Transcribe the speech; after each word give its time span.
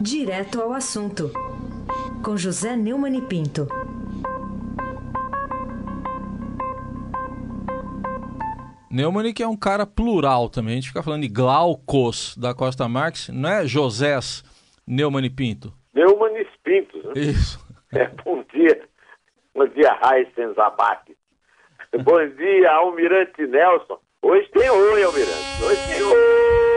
Direto 0.00 0.60
ao 0.60 0.72
assunto, 0.72 1.30
com 2.24 2.36
José 2.36 2.76
Neumann 2.76 3.16
e 3.16 3.22
Pinto. 3.22 3.68
Neumann 8.90 9.32
que 9.32 9.42
é 9.42 9.48
um 9.48 9.56
cara 9.56 9.86
plural 9.86 10.48
também. 10.48 10.72
A 10.72 10.74
gente 10.76 10.88
fica 10.88 11.02
falando 11.02 11.22
de 11.22 11.28
Glaucos 11.28 12.36
da 12.36 12.52
Costa 12.52 12.88
Marques, 12.88 13.28
não 13.28 13.48
é 13.48 13.66
Josés 13.66 14.42
Neumann 14.86 15.24
e 15.24 15.30
Pinto? 15.30 15.72
Neumann 15.94 16.36
e 16.36 16.46
Pinto. 16.62 16.98
Né? 16.98 17.12
Isso. 17.16 17.62
É, 17.96 18.08
bom 18.24 18.42
dia. 18.52 18.88
Bom 19.54 19.68
dia, 19.68 19.92
Raíssen 20.02 20.52
Zabac. 20.54 21.16
bom 22.02 22.26
dia, 22.26 22.72
Almirante 22.72 23.46
Nelson. 23.46 24.00
Hoje 24.20 24.50
tem 24.50 24.68
oi, 24.68 25.04
Almirante. 25.04 25.62
Hoje 25.62 25.94
tem 25.94 26.02
oi. 26.02 26.73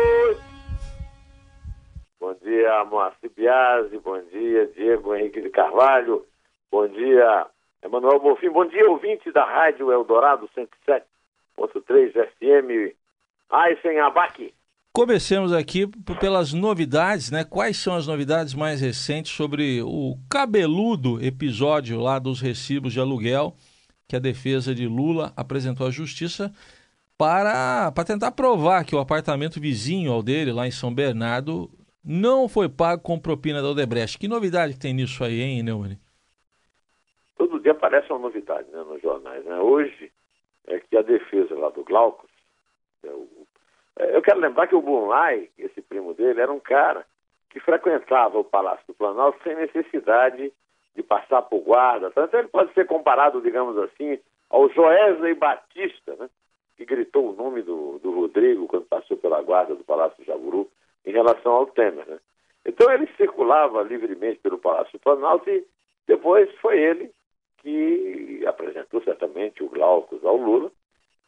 Bom 2.28 2.36
dia, 2.44 2.84
Moacir 2.84 3.32
Biasi. 3.34 3.98
Bom 4.00 4.22
dia, 4.34 4.70
Diego 4.76 5.16
Henrique 5.16 5.42
de 5.42 5.50
Carvalho. 5.50 6.26
Bom 6.70 6.86
dia, 6.86 7.48
Emanuel 7.82 8.20
Bonfim. 8.20 8.50
Bom 8.50 8.66
dia, 8.66 8.86
ouvinte 8.90 9.32
da 9.32 9.46
Rádio 9.46 9.94
Eldorado 9.94 10.50
107.3 10.54 12.12
FM. 12.12 12.94
Aysen 13.50 14.02
Abac. 14.02 14.54
Comecemos 14.92 15.54
aqui 15.54 15.88
pelas 16.20 16.52
novidades, 16.52 17.32
né? 17.32 17.46
Quais 17.46 17.78
são 17.78 17.96
as 17.96 18.06
novidades 18.06 18.54
mais 18.54 18.82
recentes 18.82 19.32
sobre 19.32 19.82
o 19.82 20.18
cabeludo 20.30 21.24
episódio 21.24 21.98
lá 21.98 22.20
dos 22.20 22.42
recibos 22.42 22.92
de 22.92 23.00
aluguel 23.00 23.56
que 24.06 24.18
a 24.18 24.20
defesa 24.20 24.76
de 24.76 24.86
Lula 24.86 25.32
apresentou 25.34 25.88
à 25.88 25.92
justiça 25.92 26.52
para, 27.18 27.90
para 27.94 28.04
tentar 28.04 28.32
provar 28.32 28.84
que 28.84 28.94
o 28.94 29.00
apartamento 29.00 29.62
vizinho 29.62 30.12
ao 30.12 30.22
dele, 30.22 30.52
lá 30.52 30.68
em 30.68 30.72
São 30.72 30.94
Bernardo, 30.94 31.72
não 32.04 32.48
foi 32.48 32.70
pago 32.70 33.02
com 33.02 33.20
propina 33.20 33.62
da 33.62 33.70
Odebrecht. 33.70 34.18
Que 34.18 34.28
novidade 34.28 34.74
que 34.74 34.80
tem 34.80 34.94
nisso 34.94 35.24
aí, 35.24 35.42
hein, 35.42 35.64
Neumann? 35.64 35.98
Todo 37.38 37.60
dia 37.60 37.72
aparece 37.72 38.12
uma 38.12 38.20
novidade 38.20 38.70
né, 38.72 38.84
nos 38.84 39.02
jornais. 39.02 39.44
Né? 39.46 39.60
Hoje 39.60 40.12
é 40.68 40.80
que 40.80 40.98
a 40.98 41.02
defesa 41.02 41.56
lá 41.56 41.70
do 41.70 41.84
Glaucus, 41.84 42.30
é 43.04 43.10
o 43.10 43.28
eu 44.00 44.22
quero 44.22 44.40
lembrar 44.40 44.68
que 44.68 44.76
o 44.76 44.82
Bunlai, 44.82 45.50
esse 45.58 45.82
primo 45.82 46.14
dele, 46.14 46.40
era 46.40 46.52
um 46.52 46.60
cara 46.60 47.04
que 47.50 47.60
frequentava 47.60 48.38
o 48.38 48.44
Palácio 48.44 48.86
do 48.88 48.94
Planalto 48.94 49.42
sem 49.44 49.56
necessidade 49.56 50.54
de 50.96 51.04
passar 51.04 51.42
por 51.44 51.62
guarda. 51.62 52.08
Então 52.10 52.40
ele 52.40 52.48
pode 52.48 52.74
ser 52.74 52.86
comparado, 52.86 53.42
digamos 53.42 53.78
assim, 53.78 54.20
ao 54.50 54.70
Joesley 54.70 55.34
Batista, 55.34 56.16
né? 56.16 56.30
que 56.76 56.86
gritou 56.86 57.32
o 57.32 57.36
nome 57.36 57.64
do, 57.64 57.98
do 58.00 58.12
Rodrigo 58.12 58.68
quando 58.68 58.86
passou 58.86 59.18
pela 59.18 59.42
guarda 59.42 59.74
do 59.74 59.84
Palácio 59.84 60.18
do 60.20 60.26
Jaburu 60.26 60.70
em 61.08 61.12
relação 61.12 61.54
ao 61.54 61.66
Temer. 61.68 62.06
Né? 62.06 62.20
Então 62.66 62.92
ele 62.92 63.08
circulava 63.16 63.82
livremente 63.82 64.40
pelo 64.40 64.58
Palácio 64.58 64.92
do 64.92 65.00
Planalto 65.00 65.50
e 65.50 65.66
depois 66.06 66.54
foi 66.60 66.78
ele 66.78 67.10
que 67.60 68.44
apresentou 68.46 69.02
certamente 69.02 69.64
o 69.64 69.70
Glaucus 69.70 70.24
ao 70.24 70.36
Lula 70.36 70.70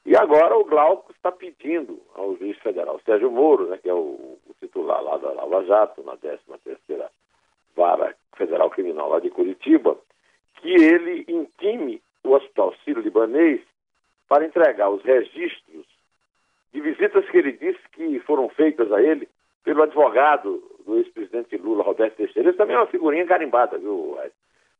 e 0.05 0.15
agora 0.17 0.57
o 0.57 0.65
Glauco 0.65 1.11
está 1.13 1.31
pedindo 1.31 1.99
ao 2.13 2.35
juiz 2.35 2.57
federal 2.59 2.99
Sérgio 3.05 3.31
Moro, 3.31 3.67
né, 3.67 3.77
que 3.77 3.89
é 3.89 3.93
o, 3.93 4.37
o 4.47 4.55
titular 4.59 5.01
lá 5.01 5.17
da 5.17 5.31
Lava 5.31 5.63
Jato, 5.65 6.03
na 6.03 6.17
13ª 6.17 7.09
Vara 7.75 8.15
Federal 8.35 8.69
Criminal 8.69 9.09
lá 9.09 9.19
de 9.19 9.29
Curitiba, 9.29 9.97
que 10.55 10.69
ele 10.69 11.25
intime 11.27 12.01
o 12.23 12.31
Hospital 12.31 12.73
Sírio-Libanês 12.83 13.61
para 14.27 14.45
entregar 14.45 14.89
os 14.89 15.01
registros 15.03 15.85
de 16.73 16.81
visitas 16.81 17.27
que 17.29 17.37
ele 17.37 17.53
disse 17.53 17.79
que 17.93 18.19
foram 18.21 18.49
feitas 18.49 18.91
a 18.91 19.01
ele 19.01 19.27
pelo 19.63 19.83
advogado 19.83 20.63
do 20.85 20.97
ex-presidente 20.97 21.57
Lula, 21.57 21.83
Roberto 21.83 22.15
Teixeira. 22.15 22.49
Ele 22.49 22.57
também 22.57 22.75
é 22.75 22.79
uma 22.79 22.87
figurinha 22.87 23.25
carimbada, 23.25 23.77
viu? 23.77 24.17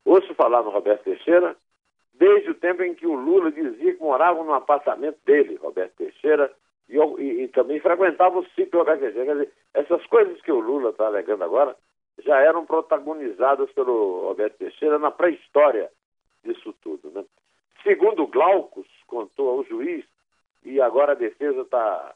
Ouço 0.04 0.34
falar 0.34 0.62
no 0.62 0.70
Roberto 0.70 1.04
Teixeira, 1.04 1.56
desde 2.14 2.50
o 2.50 2.54
tempo 2.54 2.82
em 2.82 2.94
que 2.94 3.06
o 3.06 3.14
Lula 3.14 3.50
dizia 3.52 3.94
que 3.94 4.02
morava 4.02 4.42
no 4.42 4.54
apartamento 4.54 5.18
dele, 5.24 5.56
Roberto 5.56 5.96
Teixeira, 5.96 6.52
e, 6.88 6.96
e, 6.96 7.42
e 7.44 7.48
também 7.48 7.80
frequentava 7.80 8.38
o 8.38 8.46
Roberto 8.72 9.00
Teixeira. 9.00 9.26
Quer 9.26 9.32
dizer, 9.32 9.52
essas 9.74 10.04
coisas 10.06 10.40
que 10.42 10.52
o 10.52 10.60
Lula 10.60 10.90
está 10.90 11.06
alegando 11.06 11.44
agora 11.44 11.76
já 12.24 12.40
eram 12.40 12.66
protagonizadas 12.66 13.70
pelo 13.72 14.28
Roberto 14.28 14.56
Teixeira 14.58 14.98
na 14.98 15.10
pré-história 15.10 15.90
disso 16.44 16.74
tudo. 16.82 17.10
Né? 17.10 17.24
Segundo 17.82 18.26
Glaucus, 18.26 18.86
contou 19.06 19.50
ao 19.50 19.64
juiz, 19.64 20.04
e 20.64 20.80
agora 20.80 21.12
a 21.12 21.16
defesa 21.16 21.62
está 21.62 22.14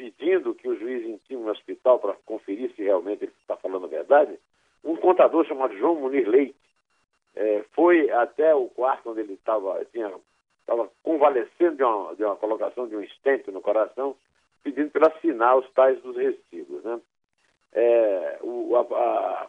pedindo 0.00 0.54
que 0.54 0.66
o 0.66 0.78
juiz 0.78 1.04
intime 1.06 1.42
no 1.42 1.50
hospital 1.50 1.98
para 1.98 2.14
conferir 2.24 2.72
se 2.74 2.82
realmente 2.82 3.24
ele 3.24 3.32
está 3.42 3.54
falando 3.56 3.84
a 3.84 3.88
verdade, 3.88 4.38
um 4.82 4.96
contador 4.96 5.44
chamado 5.44 5.76
João 5.76 5.96
Munir 5.96 6.26
Leite, 6.26 6.56
é, 7.36 7.62
foi 7.72 8.10
até 8.10 8.54
o 8.54 8.66
quarto 8.68 9.10
onde 9.10 9.20
ele 9.20 9.34
estava 9.34 9.78
estava 9.82 10.90
convalescendo 11.02 11.76
de 11.76 11.82
uma, 11.82 12.14
de 12.14 12.24
uma 12.24 12.36
colocação 12.36 12.88
de 12.88 12.96
um 12.96 13.02
estente 13.02 13.50
no 13.50 13.60
coração, 13.60 14.16
pedindo 14.62 14.90
para 14.90 15.08
assinar 15.08 15.58
os 15.58 15.70
tais 15.72 16.00
dos 16.00 16.16
recibos. 16.16 16.82
Né? 16.82 16.98
É, 17.72 18.38
o, 18.40 18.74
a, 18.76 18.80
a, 18.80 19.48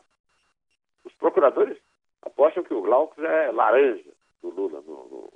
os 1.05 1.13
procuradores 1.13 1.77
apostam 2.23 2.63
que 2.63 2.73
o 2.73 2.81
Glaucus 2.81 3.23
é 3.23 3.51
laranja 3.51 4.11
do 4.41 4.49
Lula 4.49 4.81
no, 4.81 5.07
no, 5.07 5.33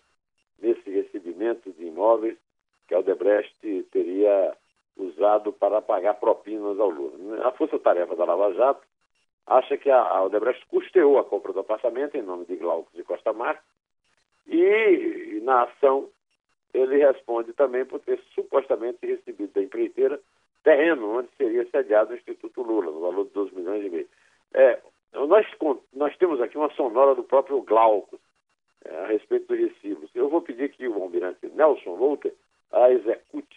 nesse 0.60 0.90
recebimento 0.90 1.72
de 1.72 1.86
imóveis 1.86 2.38
que 2.88 2.94
a 2.94 3.00
Odebrecht 3.00 3.56
teria 3.92 4.56
usado 4.98 5.52
para 5.54 5.82
pagar 5.82 6.16
propinas 6.16 6.80
ao 6.80 6.90
Lula. 6.90 7.48
A 7.48 7.52
força-tarefa 7.52 8.16
da 8.16 8.26
Lava 8.26 8.54
Jato 8.54 8.82
acha 9.46 9.78
que 9.78 9.90
a, 9.90 10.24
Odebrecht 10.24 10.66
custeou 10.68 11.20
a 11.20 11.24
compra 11.24 11.54
do 11.54 11.60
apartamento 11.60 12.16
em 12.16 12.22
nome 12.22 12.46
de 12.46 12.56
Glaucus 12.56 12.94
de 12.94 13.04
Costa 13.04 13.34
Marques 13.34 13.66
e, 14.48 15.40
na 15.44 15.64
ação, 15.64 16.10
ele 16.74 16.98
responde 16.98 17.54
também 17.54 17.86
por 17.86 18.00
ter 18.00 18.20
supostamente 18.34 19.06
recebido 19.06 19.54
da 19.54 19.62
empreiteira 19.62 20.20
terreno 20.64 21.20
onde 21.20 21.30
seria 21.38 21.68
sediado 21.70 22.12
o 22.12 22.16
Instituto 22.16 22.62
Lula, 22.64 22.92
no 22.92 23.00
valor 23.00 23.26
de 23.26 23.32
2 23.32 23.52
milhões 23.54 23.86
e 23.86 23.90
meio. 23.90 24.08
É, 24.54 24.80
nós, 25.14 25.46
nós 25.94 26.18
temos 26.18 26.42
aqui 26.42 26.58
uma 26.58 26.74
sonora 26.74 27.14
do 27.16 27.24
próprio 27.24 27.62
Glaucus 27.62 28.20
é, 28.84 29.04
a 29.04 29.08
respeito 29.08 29.48
dos 29.48 29.60
recibos. 29.60 30.10
Eu 30.16 30.28
vou 30.28 30.42
pedir 30.42 30.70
que 30.70 30.88
o 30.88 31.02
almirante 31.02 31.48
Nelson 31.48 31.96
Volter 31.96 32.34
a 32.72 32.92
execute. 32.92 33.55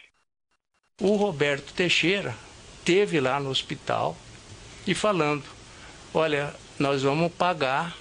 O 1.00 1.14
Roberto 1.14 1.72
Teixeira 1.72 2.34
teve 2.84 3.20
lá 3.20 3.38
no 3.38 3.50
hospital 3.50 4.16
e 4.86 4.94
falando 4.94 5.44
olha, 6.12 6.52
nós 6.78 7.02
vamos 7.02 7.32
pagar, 7.32 7.96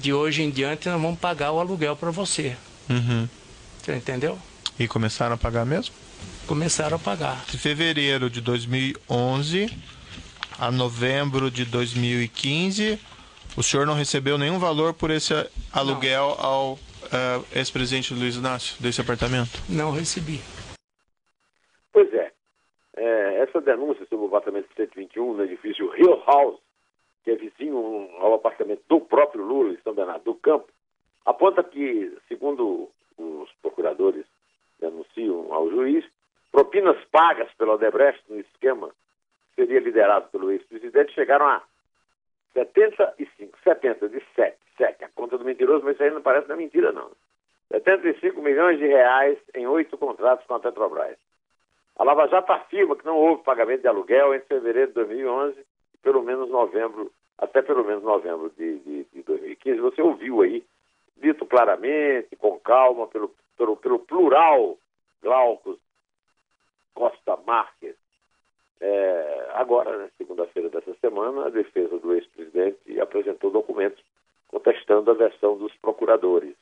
de 0.00 0.12
hoje 0.12 0.42
em 0.42 0.50
diante 0.50 0.88
nós 0.88 1.00
vamos 1.00 1.18
pagar 1.18 1.50
o 1.50 1.58
aluguel 1.58 1.96
para 1.96 2.12
você. 2.12 2.56
Uhum. 2.88 3.28
Você 3.82 3.96
entendeu? 3.96 4.38
E 4.78 4.86
começaram 4.86 5.34
a 5.34 5.38
pagar 5.38 5.66
mesmo? 5.66 5.94
Começaram 6.46 6.96
a 6.96 6.98
pagar. 7.00 7.44
De 7.50 7.58
fevereiro 7.58 8.30
de 8.30 8.40
2011 8.40 9.76
a 10.56 10.70
novembro 10.70 11.50
de 11.50 11.64
2015, 11.64 12.98
o 13.56 13.62
senhor 13.62 13.86
não 13.86 13.94
recebeu 13.94 14.38
nenhum 14.38 14.60
valor 14.60 14.94
por 14.94 15.10
esse 15.10 15.34
aluguel 15.72 16.36
não. 16.38 16.46
ao 16.46 16.72
uh, 16.74 17.44
ex-presidente 17.52 18.14
Luiz 18.14 18.36
Inácio 18.36 18.76
desse 18.78 19.00
apartamento? 19.00 19.60
Não 19.68 19.90
recebi. 19.90 20.40
Pois 22.04 22.14
é. 22.14 22.32
é 22.96 23.38
essa 23.40 23.60
denúncia 23.60 24.04
sobre 24.06 24.26
o 24.26 24.28
apartamento 24.28 24.68
121 24.76 25.34
no 25.34 25.44
edifício 25.44 25.94
Hill 25.96 26.22
House 26.26 26.60
que 27.24 27.30
é 27.30 27.36
vizinho 27.36 28.10
ao 28.18 28.34
apartamento 28.34 28.82
do 28.86 29.00
próprio 29.00 29.42
Lula, 29.42 29.72
em 29.72 29.78
São 29.78 29.94
Bernardo 29.94 30.24
do 30.24 30.34
Campo, 30.34 30.68
aponta 31.24 31.64
que, 31.64 32.14
segundo 32.28 32.90
os 33.16 33.50
procuradores 33.62 34.26
denunciam 34.78 35.50
ao 35.50 35.70
juiz, 35.70 36.04
propinas 36.52 37.02
pagas 37.06 37.50
pela 37.54 37.74
Odebrecht 37.74 38.22
no 38.28 38.38
esquema 38.38 38.90
que 39.54 39.64
seria 39.64 39.80
liderado 39.80 40.28
pelo 40.28 40.50
ex-presidente 40.50 41.14
chegaram 41.14 41.46
a 41.46 41.62
75, 42.52 43.58
70, 43.64 44.08
de 44.10 44.22
7, 44.36 44.58
7, 44.76 45.04
a 45.04 45.08
conta 45.08 45.38
do 45.38 45.44
mentiroso, 45.44 45.82
mas 45.82 45.94
isso 45.94 46.02
aí 46.02 46.10
não 46.10 46.20
parece 46.20 46.48
não 46.48 46.56
mentira, 46.56 46.92
não. 46.92 47.10
75 47.68 48.40
milhões 48.42 48.78
de 48.78 48.86
reais 48.86 49.38
em 49.54 49.66
oito 49.66 49.96
contratos 49.96 50.46
com 50.46 50.54
a 50.54 50.60
Petrobras. 50.60 51.16
A 51.96 52.04
Lava 52.04 52.26
Jato 52.28 52.52
afirma 52.52 52.96
que 52.96 53.04
não 53.04 53.16
houve 53.16 53.42
pagamento 53.44 53.82
de 53.82 53.88
aluguel 53.88 54.34
entre 54.34 54.48
fevereiro 54.48 54.88
de 54.88 54.94
2011 54.94 55.64
pelo 56.04 56.22
menos 56.22 56.50
novembro, 56.50 57.10
até 57.38 57.62
pelo 57.62 57.82
menos 57.82 58.04
novembro 58.04 58.52
de, 58.56 58.78
de, 58.80 59.04
de 59.04 59.22
2015. 59.22 59.80
Você 59.80 60.02
ouviu 60.02 60.42
aí, 60.42 60.62
dito 61.16 61.46
claramente, 61.46 62.36
com 62.36 62.60
calma, 62.60 63.08
pelo, 63.08 63.34
pelo, 63.56 63.76
pelo 63.76 63.98
plural, 64.00 64.76
Glaucus 65.22 65.78
Costa 66.92 67.36
Marques. 67.46 67.96
É, 68.80 69.48
agora, 69.54 69.96
na 69.96 70.08
segunda-feira 70.18 70.68
dessa 70.68 70.94
semana, 71.00 71.46
a 71.46 71.50
defesa 71.50 71.98
do 71.98 72.14
ex-presidente 72.14 73.00
apresentou 73.00 73.50
documentos 73.50 74.04
contestando 74.48 75.10
a 75.10 75.14
versão 75.14 75.56
dos 75.56 75.74
procuradores, 75.76 76.54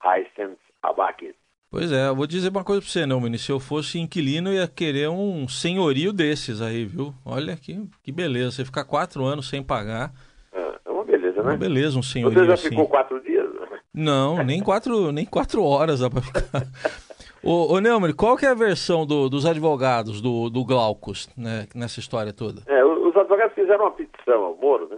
Haysens 0.00 0.58
Abakis. 0.82 1.34
Pois 1.70 1.92
é, 1.92 2.08
eu 2.08 2.16
vou 2.16 2.26
dizer 2.26 2.48
uma 2.48 2.64
coisa 2.64 2.80
para 2.80 2.90
você, 2.90 3.04
não, 3.04 3.20
menino. 3.20 3.38
Se 3.38 3.52
eu 3.52 3.60
fosse 3.60 3.98
inquilino, 3.98 4.48
eu 4.48 4.54
ia 4.54 4.66
querer 4.66 5.10
um 5.10 5.46
senhorio 5.46 6.14
desses 6.14 6.62
aí, 6.62 6.86
viu? 6.86 7.12
Olha 7.26 7.56
que, 7.56 7.78
que 8.02 8.10
beleza. 8.10 8.52
Você 8.52 8.64
ficar 8.64 8.84
quatro 8.84 9.22
anos 9.24 9.50
sem 9.50 9.62
pagar. 9.62 10.10
É, 10.50 10.78
é 10.86 10.90
uma 10.90 11.04
beleza, 11.04 11.42
né? 11.42 11.50
Uma 11.50 11.56
beleza, 11.58 11.98
um 11.98 12.02
senhorio 12.02 12.38
Você 12.38 12.46
já 12.46 12.54
assim. 12.54 12.70
ficou 12.70 12.88
quatro 12.88 13.20
dias? 13.20 13.46
Não, 13.92 14.42
nem 14.44 14.62
quatro, 14.62 15.12
nem 15.12 15.26
quatro 15.26 15.62
horas 15.62 16.00
dá 16.00 16.08
pra 16.08 16.22
ficar. 16.22 16.40
ô, 17.42 17.74
ô 17.74 17.80
Neumann, 17.80 18.14
qual 18.14 18.36
que 18.36 18.46
é 18.46 18.48
a 18.48 18.54
versão 18.54 19.04
do, 19.04 19.28
dos 19.28 19.44
advogados 19.44 20.22
do, 20.22 20.48
do 20.48 20.64
Glaucus 20.64 21.28
né, 21.36 21.66
nessa 21.74 22.00
história 22.00 22.32
toda? 22.32 22.62
É, 22.66 22.82
os 22.82 23.14
advogados 23.14 23.54
fizeram 23.54 23.84
uma 23.84 23.90
petição 23.90 24.42
ao 24.42 24.56
Moro, 24.56 24.88
né? 24.88 24.96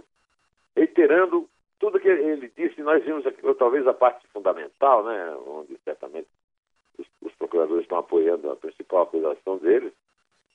Reiterando 0.75 1.49
tudo 1.79 1.99
que 1.99 2.07
ele 2.07 2.49
disse, 2.55 2.81
nós 2.81 3.03
vimos 3.03 3.25
aqui, 3.25 3.41
talvez 3.57 3.85
a 3.87 3.93
parte 3.93 4.25
fundamental, 4.31 5.03
né? 5.03 5.35
Onde 5.47 5.77
certamente 5.83 6.27
os, 7.01 7.07
os 7.21 7.33
procuradores 7.35 7.83
estão 7.83 7.97
apoiando 7.97 8.49
a 8.49 8.55
principal 8.55 9.03
acusação 9.03 9.57
deles, 9.57 9.91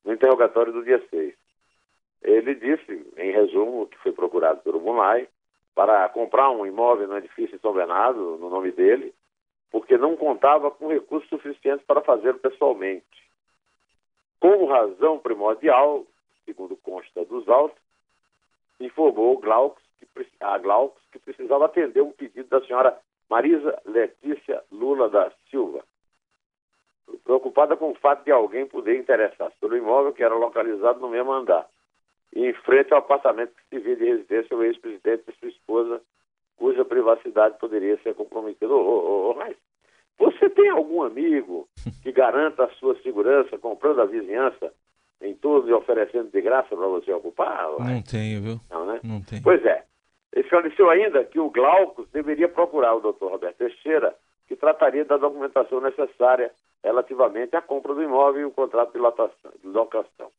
no 0.04 0.12
interrogatório 0.12 0.72
do 0.72 0.84
dia 0.84 1.04
6. 1.10 1.34
Ele 2.22 2.54
disse, 2.54 3.12
em 3.16 3.30
resumo, 3.32 3.86
que 3.86 3.98
foi 3.98 4.12
procurado 4.12 4.60
pelo 4.60 4.80
Mulai 4.80 5.28
para 5.74 6.08
comprar 6.08 6.50
um 6.50 6.64
imóvel 6.64 7.06
no 7.06 7.18
edifício 7.18 7.58
São 7.60 7.72
Bernardo, 7.72 8.38
no 8.38 8.48
nome 8.48 8.72
dele, 8.72 9.12
porque 9.70 9.98
não 9.98 10.16
contava 10.16 10.70
com 10.70 10.88
recursos 10.88 11.28
suficientes 11.28 11.84
para 11.84 12.00
fazê-lo 12.00 12.38
pessoalmente. 12.38 13.04
Como 14.40 14.66
razão 14.66 15.18
primordial, 15.18 16.06
segundo 16.44 16.76
consta 16.76 17.24
dos 17.24 17.48
autos, 17.48 17.78
informou 18.80 19.38
Glaucus 19.38 19.82
que, 19.98 20.06
a 20.40 20.58
Glaucus 20.58 21.02
que 21.10 21.18
precisava 21.18 21.66
atender 21.66 22.02
um 22.02 22.12
pedido 22.12 22.48
da 22.48 22.64
senhora 22.64 22.98
Marisa 23.28 23.80
Letícia 23.84 24.62
Lula 24.70 25.08
da 25.08 25.32
Silva, 25.50 25.84
preocupada 27.24 27.76
com 27.76 27.90
o 27.90 27.94
fato 27.94 28.24
de 28.24 28.30
alguém 28.30 28.66
poder 28.66 28.98
interessar-se 28.98 29.56
pelo 29.60 29.76
imóvel 29.76 30.12
que 30.12 30.22
era 30.22 30.34
localizado 30.34 31.00
no 31.00 31.08
mesmo 31.08 31.32
andar, 31.32 31.66
e 32.34 32.46
em 32.46 32.52
frente 32.52 32.92
ao 32.92 32.98
apartamento 32.98 33.52
que 33.54 33.76
se 33.76 33.82
via 33.82 33.96
de 33.96 34.04
residência 34.04 34.56
o 34.56 34.62
ex-presidente 34.62 35.24
e 35.28 35.38
sua 35.38 35.48
esposa, 35.48 36.02
cuja 36.56 36.84
privacidade 36.84 37.58
poderia 37.58 37.98
ser 38.02 38.14
comprometida. 38.14 38.68
Ô, 38.68 38.78
ô, 38.78 39.30
ô, 39.30 39.34
mas 39.34 39.56
você 40.18 40.48
tem 40.50 40.68
algum 40.70 41.02
amigo 41.02 41.68
que 42.02 42.12
garanta 42.12 42.64
a 42.64 42.70
sua 42.74 42.96
segurança 43.02 43.58
comprando 43.58 44.00
a 44.00 44.06
vizinhança 44.06 44.72
em 45.20 45.34
torno 45.34 45.68
e 45.68 45.72
oferecendo 45.72 46.30
de 46.30 46.40
graça 46.40 46.68
para 46.68 46.86
você 46.86 47.12
ocupar? 47.12 47.68
Não 47.78 48.02
tenho, 48.02 48.42
viu? 48.42 48.60
Não, 48.70 48.86
né? 48.86 49.00
Não 49.02 49.22
tem. 49.22 49.42
Pois 49.42 49.64
é. 49.64 49.84
Esclareceu 50.34 50.90
ainda 50.90 51.24
que 51.24 51.40
o 51.40 51.50
Glaucus 51.50 52.08
deveria 52.10 52.48
procurar 52.48 52.94
o 52.94 53.00
doutor 53.00 53.32
Roberto 53.32 53.56
Teixeira, 53.56 54.14
que 54.46 54.56
trataria 54.56 55.04
da 55.04 55.16
documentação 55.16 55.80
necessária 55.80 56.52
relativamente 56.82 57.56
à 57.56 57.62
compra 57.62 57.94
do 57.94 58.02
imóvel 58.02 58.42
e 58.42 58.44
o 58.44 58.50
contrato 58.50 58.92
de 58.92 58.98
locação. 59.68 60.30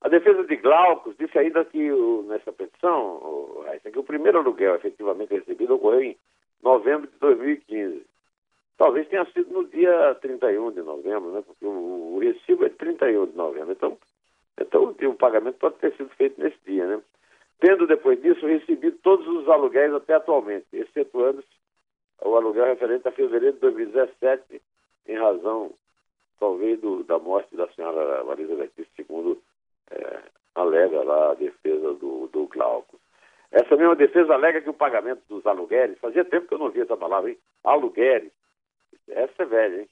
A 0.00 0.08
defesa 0.08 0.42
de 0.44 0.56
Glaucus 0.56 1.16
disse 1.16 1.38
ainda 1.38 1.64
que 1.64 1.92
o, 1.92 2.24
nessa 2.24 2.52
petição, 2.52 3.16
o, 3.18 3.64
que 3.92 3.98
o 3.98 4.02
primeiro 4.02 4.38
aluguel 4.38 4.74
efetivamente 4.74 5.32
recebido 5.32 5.76
ocorreu 5.76 6.02
em 6.02 6.16
novembro 6.62 7.06
de 7.06 7.16
2015. 7.18 8.04
Talvez 8.76 9.06
tenha 9.08 9.24
sido 9.26 9.52
no 9.52 9.64
dia 9.64 10.16
31 10.20 10.72
de 10.72 10.82
novembro, 10.82 11.30
né? 11.30 11.42
porque 11.46 11.64
o, 11.64 12.14
o 12.16 12.18
recibo 12.18 12.64
é 12.64 12.68
de 12.68 12.74
31 12.74 13.26
de 13.26 13.36
novembro. 13.36 13.70
Então, 13.70 13.96
então 14.60 14.94
o 15.08 15.14
pagamento 15.14 15.58
pode 15.58 15.76
ter 15.76 15.94
sido 15.94 16.08
feito 16.16 16.40
nesse 16.40 16.58
dia. 16.66 16.84
Né? 16.84 17.00
Tendo 17.60 17.86
depois 17.86 18.20
disso 18.20 18.44
recebido 18.44 18.98
todos 19.04 19.24
os 19.28 19.48
aluguéis 19.48 19.94
até 19.94 20.14
atualmente, 20.14 20.66
excetuando 20.72 21.44
o 22.24 22.36
aluguel 22.36 22.66
referente 22.66 23.06
a 23.08 23.12
fevereiro 23.12 23.54
de 23.54 23.60
2017, 23.60 24.62
em 25.08 25.16
razão, 25.16 25.72
talvez, 26.38 26.80
do, 26.80 27.02
da 27.04 27.18
morte 27.18 27.54
da 27.56 27.68
senhora 27.68 28.24
Marisa 28.24 28.54
Letícia, 28.54 28.92
segundo 28.96 29.42
é, 29.90 30.20
alega 30.54 31.02
lá 31.02 31.32
a 31.32 31.34
defesa 31.34 31.94
do, 31.94 32.28
do 32.28 32.46
Glauco. 32.46 32.98
Essa 33.50 33.76
mesma 33.76 33.94
defesa 33.94 34.32
alega 34.32 34.62
que 34.62 34.70
o 34.70 34.74
pagamento 34.74 35.22
dos 35.28 35.44
aluguéis, 35.46 35.98
fazia 35.98 36.24
tempo 36.24 36.48
que 36.48 36.54
eu 36.54 36.58
não 36.58 36.70
via 36.70 36.84
essa 36.84 36.96
palavra, 36.96 37.30
hein? 37.30 37.38
Aluguéis. 37.64 38.30
Essa 39.08 39.42
é 39.42 39.44
velha, 39.46 39.80
hein? 39.82 39.88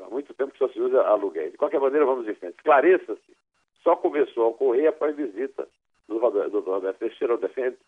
Há 0.00 0.08
muito 0.08 0.32
tempo 0.34 0.52
que 0.52 0.58
só 0.58 0.68
se 0.68 0.80
usa 0.80 1.02
aluguéis. 1.02 1.52
De 1.52 1.58
qualquer 1.58 1.80
maneira, 1.80 2.04
vamos 2.04 2.28
em 2.28 2.34
frente. 2.34 2.56
Esclareça-se, 2.56 3.36
só 3.82 3.96
começou 3.96 4.44
a 4.44 4.48
ocorrer 4.48 4.88
após 4.88 5.16
visita 5.16 5.66
do. 6.08 6.18
Roberto 6.18 6.98
Teixeira 6.98 7.38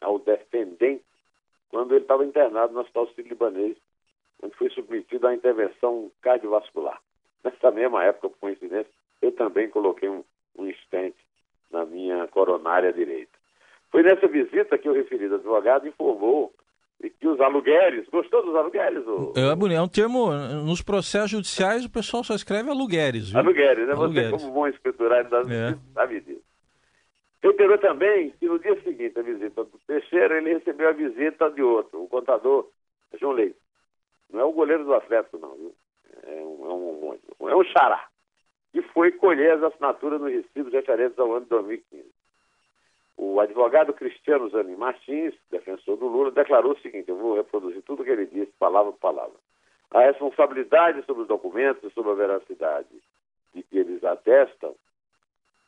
ao 0.00 0.19
defendente 0.19 1.05
quando 1.70 1.93
ele 1.94 2.03
estava 2.03 2.25
internado 2.25 2.73
no 2.73 2.81
Hospital 2.81 3.09
Sírio-Libanês, 3.09 3.76
onde 4.43 4.56
foi 4.56 4.70
submetido 4.70 5.26
à 5.26 5.35
intervenção 5.35 6.11
cardiovascular. 6.23 7.00
Nessa 7.44 7.70
mesma 7.70 8.05
época, 8.05 8.31
por 8.31 8.38
coincidência, 8.38 8.93
eu 9.23 9.32
também 9.32 9.69
coloquei 9.69 10.09
um, 10.09 10.25
um 10.56 10.67
estente 10.69 11.17
na 11.70 11.85
minha 11.85 12.26
coronária 12.29 12.93
direita. 12.93 13.38
Foi 13.91 14.03
nessa 14.03 14.26
visita 14.29 14.76
que 14.76 14.88
o 14.88 14.93
referido 14.93 15.37
advogado 15.37 15.88
informou 15.88 16.53
que 17.20 17.29
os 17.29 17.41
aluguéis, 17.41 18.06
gostou 18.09 18.44
dos 18.44 18.55
aluguéis? 18.56 19.06
O... 19.06 19.32
É, 19.37 19.75
é 19.75 19.81
um 19.81 19.88
termo, 19.88 20.32
nos 20.64 20.82
processos 20.82 21.31
judiciais 21.31 21.85
o 21.85 21.91
pessoal 21.91 22.25
só 22.25 22.35
escreve 22.35 22.71
aluguéis. 22.71 23.31
Viu? 23.31 23.38
Aluguéis, 23.38 23.79
né? 23.79 23.93
Aluguéres. 23.93 24.31
Você 24.31 24.38
como 24.38 24.53
bom 24.53 24.67
escriturário 24.67 25.31
da 25.31 25.38
É. 25.43 25.76
sabe 25.94 26.21
disso. 26.21 26.43
Reiterou 27.43 27.79
também 27.79 28.31
que 28.31 28.46
no 28.46 28.58
dia 28.58 28.81
seguinte 28.82 29.19
à 29.19 29.23
visita 29.23 29.64
do 29.64 29.79
Teixeira, 29.87 30.38
ele 30.38 30.55
recebeu 30.55 30.88
a 30.88 30.93
visita 30.93 31.50
de 31.50 31.62
outro, 31.62 32.02
o 32.02 32.08
contador 32.08 32.69
João 33.14 33.32
Leite. 33.32 33.58
Não 34.31 34.40
é 34.40 34.44
o 34.44 34.52
goleiro 34.52 34.85
do 34.85 34.94
Atlético, 34.94 35.38
não, 35.38 35.55
viu? 35.55 35.75
É 36.25 36.35
um, 36.43 36.67
é 36.67 36.75
um, 36.75 37.49
é 37.49 37.56
um 37.56 37.64
xará. 37.64 38.08
Que 38.73 38.82
foi 38.82 39.12
colher 39.12 39.52
as 39.52 39.62
assinaturas 39.62 40.20
nos 40.20 40.32
recibos 40.32 40.73
referentes 40.73 41.19
ao 41.19 41.32
ano 41.32 41.44
de 41.44 41.50
2015. 41.50 42.05
O 43.17 43.40
advogado 43.40 43.93
Cristiano 43.93 44.49
Zanin 44.50 44.76
Martins, 44.76 45.35
defensor 45.50 45.96
do 45.96 46.06
Lula, 46.06 46.31
declarou 46.31 46.73
o 46.73 46.81
seguinte: 46.81 47.08
eu 47.08 47.17
vou 47.17 47.37
reproduzir 47.37 47.82
tudo 47.82 48.02
o 48.02 48.05
que 48.05 48.11
ele 48.11 48.26
disse, 48.26 48.52
palavra 48.58 48.93
por 48.93 48.99
palavra. 48.99 49.37
A 49.90 50.00
responsabilidade 50.02 51.05
sobre 51.06 51.23
os 51.23 51.29
documentos 51.29 51.82
e 51.82 51.94
sobre 51.94 52.12
a 52.12 52.14
veracidade 52.14 52.88
de 53.55 53.62
que 53.62 53.79
eles 53.79 54.05
atestam 54.05 54.75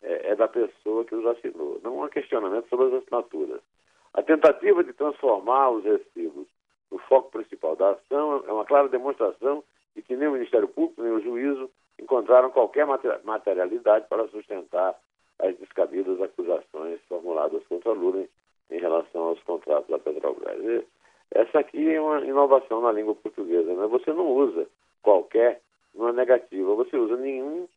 é, 0.03 0.31
é 0.31 0.37
da 0.37 0.49
pessoa 0.49 1.05
que 1.05 1.15
os 1.15 1.27
assinou. 1.27 1.81
Não 1.83 2.03
há 2.03 2.09
questionamento 2.09 2.69
sobre 2.69 2.87
as 2.87 3.03
assinaturas. 3.03 3.61
A 4.15 4.23
tentativa 4.23 4.83
de 4.83 4.93
transformar 4.93 5.71
os 5.71 5.85
recibos 5.85 6.47
no 6.91 6.99
foco 6.99 7.31
principal 7.31 7.77
da 7.77 7.91
ação 7.91 8.43
é 8.47 8.53
uma 8.53 8.65
clara 8.65 8.89
demonstração 8.89 9.63
de 9.95 10.03
que 10.03 10.17
nem 10.17 10.29
o 10.29 10.33
Ministério 10.33 10.69
Público 10.69 11.03
nem 11.03 11.13
o 11.13 11.21
juízo 11.21 11.71
encontraram 11.99 12.51
qualquer 12.51 12.87
mater- 12.87 13.21
materialidade 13.25 14.07
para 14.09 14.27
sustentar 14.29 14.97
as 15.39 15.57
descabidas 15.57 16.21
acusações 16.21 17.01
formuladas 17.09 17.63
contra 17.67 17.93
Lula 17.93 18.27
em, 18.71 18.79
relação 18.79 19.23
aos 19.23 19.43
contratos 19.43 19.89
da 19.89 19.99
Petrobras. 19.99 20.63
E 20.63 20.85
essa 21.33 21.61
aqui 21.61 21.93
é 21.93 22.01
uma 22.01 22.21
inovação 22.21 22.81
na 22.81 22.93
língua 22.93 23.15
portuguesa. 23.15 23.73
Né? 23.73 23.87
Você 23.87 24.13
não 24.13 24.27
usa 24.27 24.67
qualquer 25.03 25.61
numa 25.95 26.13
negativa, 26.13 26.75
você 26.75 26.97
usa 26.97 27.17
nenhum, 27.17 27.69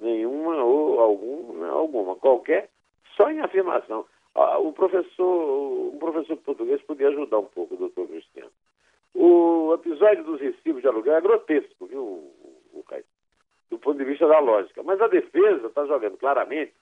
nenhuma 0.00 0.62
ou 0.62 1.00
algum, 1.00 1.52
não, 1.54 1.70
alguma, 1.70 2.16
qualquer, 2.16 2.70
só 3.16 3.30
em 3.30 3.40
afirmação. 3.40 4.04
Ah, 4.34 4.58
o 4.58 4.72
professor, 4.72 5.94
um 5.94 5.98
professor 5.98 6.36
português 6.36 6.80
podia 6.82 7.08
ajudar 7.08 7.38
um 7.38 7.46
pouco 7.46 7.74
o 7.74 7.78
doutor 7.78 8.06
Cristiano. 8.06 8.50
O 9.14 9.74
episódio 9.74 10.22
dos 10.24 10.40
recibos 10.40 10.82
de 10.82 10.88
aluguel 10.88 11.16
é 11.16 11.20
grotesco, 11.20 11.86
viu, 11.86 12.02
o, 12.02 12.62
o 12.74 12.84
Caio? 12.84 13.04
Do 13.70 13.78
ponto 13.78 13.98
de 13.98 14.04
vista 14.04 14.26
da 14.28 14.38
lógica. 14.38 14.82
Mas 14.82 15.00
a 15.00 15.08
defesa 15.08 15.66
está 15.66 15.84
jogando 15.86 16.16
claramente 16.16 16.72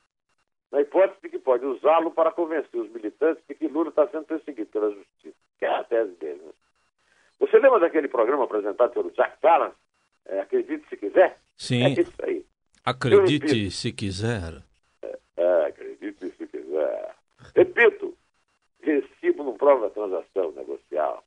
na 0.70 0.80
hipótese 0.80 1.20
de 1.22 1.30
que 1.30 1.38
pode 1.38 1.64
usá-lo 1.64 2.10
para 2.10 2.32
convencer 2.32 2.78
os 2.78 2.90
militantes 2.90 3.42
de 3.48 3.54
que 3.54 3.68
Lula 3.68 3.88
está 3.88 4.06
sendo 4.08 4.24
perseguido 4.24 4.70
pela 4.70 4.90
justiça, 4.90 5.36
que 5.58 5.64
é 5.64 5.68
a 5.68 5.84
tese 5.84 6.12
dele. 6.16 6.42
Né? 6.44 6.52
Você 7.40 7.58
lembra 7.58 7.80
daquele 7.80 8.08
programa 8.08 8.44
apresentado 8.44 8.92
pelo 8.92 9.10
Jack 9.12 9.38
Palance? 9.40 9.76
É, 10.26 10.40
Acredite 10.40 10.88
se 10.88 10.96
quiser? 10.96 11.38
Sim, 11.56 11.84
É 11.84 11.88
isso 12.00 12.12
aí. 12.22 12.44
Acredite 12.86 13.70
se 13.72 13.92
quiser. 13.92 14.62
É, 15.36 15.66
acredite 15.66 16.30
se 16.30 16.46
quiser. 16.46 17.14
Repito, 17.54 18.16
recibo 18.80 19.42
não 19.42 19.54
prova 19.54 19.90
transação 19.90 20.52
negocial. 20.52 21.24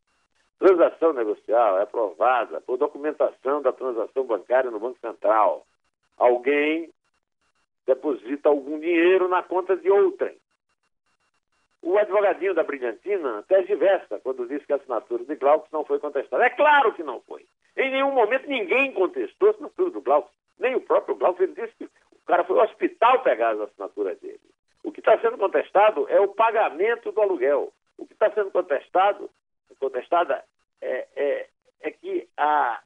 Transação 0.58 1.14
negocial 1.14 1.80
é 1.80 1.86
provada 1.86 2.62
por 2.62 2.78
documentação 2.78 3.62
da 3.62 3.74
transação 3.74 4.26
bancária 4.26 4.72
no 4.72 4.80
Banco 4.80 5.00
Central. 5.00 5.66
Alguém 6.18 6.90
deposita 7.86 8.50
algum 8.50 8.80
dinheiro 8.80 9.28
na 9.28 9.44
conta 9.44 9.76
de 9.76 9.90
outrem. 9.90 10.38
O 11.82 11.98
advogadinho 11.98 12.54
da 12.54 12.64
Brilhantina 12.64 13.40
até 13.40 13.62
diversa 13.64 14.20
quando 14.22 14.48
disse 14.48 14.66
que 14.66 14.74
a 14.74 14.76
assinatura 14.76 15.24
de 15.24 15.36
Glaucus 15.36 15.72
não 15.72 15.86
foi 15.86 16.00
contestada. 16.00 16.46
É 16.46 16.50
claro 16.50 16.94
que 16.94 17.04
não 17.04 17.22
foi. 17.22 17.46
Em 17.76 17.92
nenhum 17.92 18.12
momento 18.12 18.48
ninguém 18.48 18.92
contestou 18.94 19.50
a 19.50 19.52
assinatura 19.52 19.92
do 19.92 20.02
Glaucus. 20.02 20.39
Nem 20.60 20.76
o 20.76 20.82
próprio 20.82 21.16
Glaucus. 21.16 21.42
Ele 21.42 21.54
disse 21.54 21.74
que 21.78 21.86
o 21.86 22.26
cara 22.26 22.44
foi 22.44 22.60
ao 22.60 22.66
hospital 22.66 23.24
pegar 23.24 23.52
as 23.52 23.62
assinaturas 23.62 24.20
dele. 24.20 24.40
O 24.84 24.92
que 24.92 25.00
está 25.00 25.18
sendo 25.20 25.38
contestado 25.38 26.08
é 26.10 26.20
o 26.20 26.28
pagamento 26.28 27.12
do 27.12 27.22
aluguel. 27.22 27.74
O 27.98 28.06
que 28.06 28.14
está 28.14 28.32
sendo 28.32 28.52
contestado, 28.52 29.30
contestada 29.80 30.44
é, 30.82 31.08
é, 31.16 31.48
é 31.82 31.92
que 31.92 32.28
a 32.38 32.82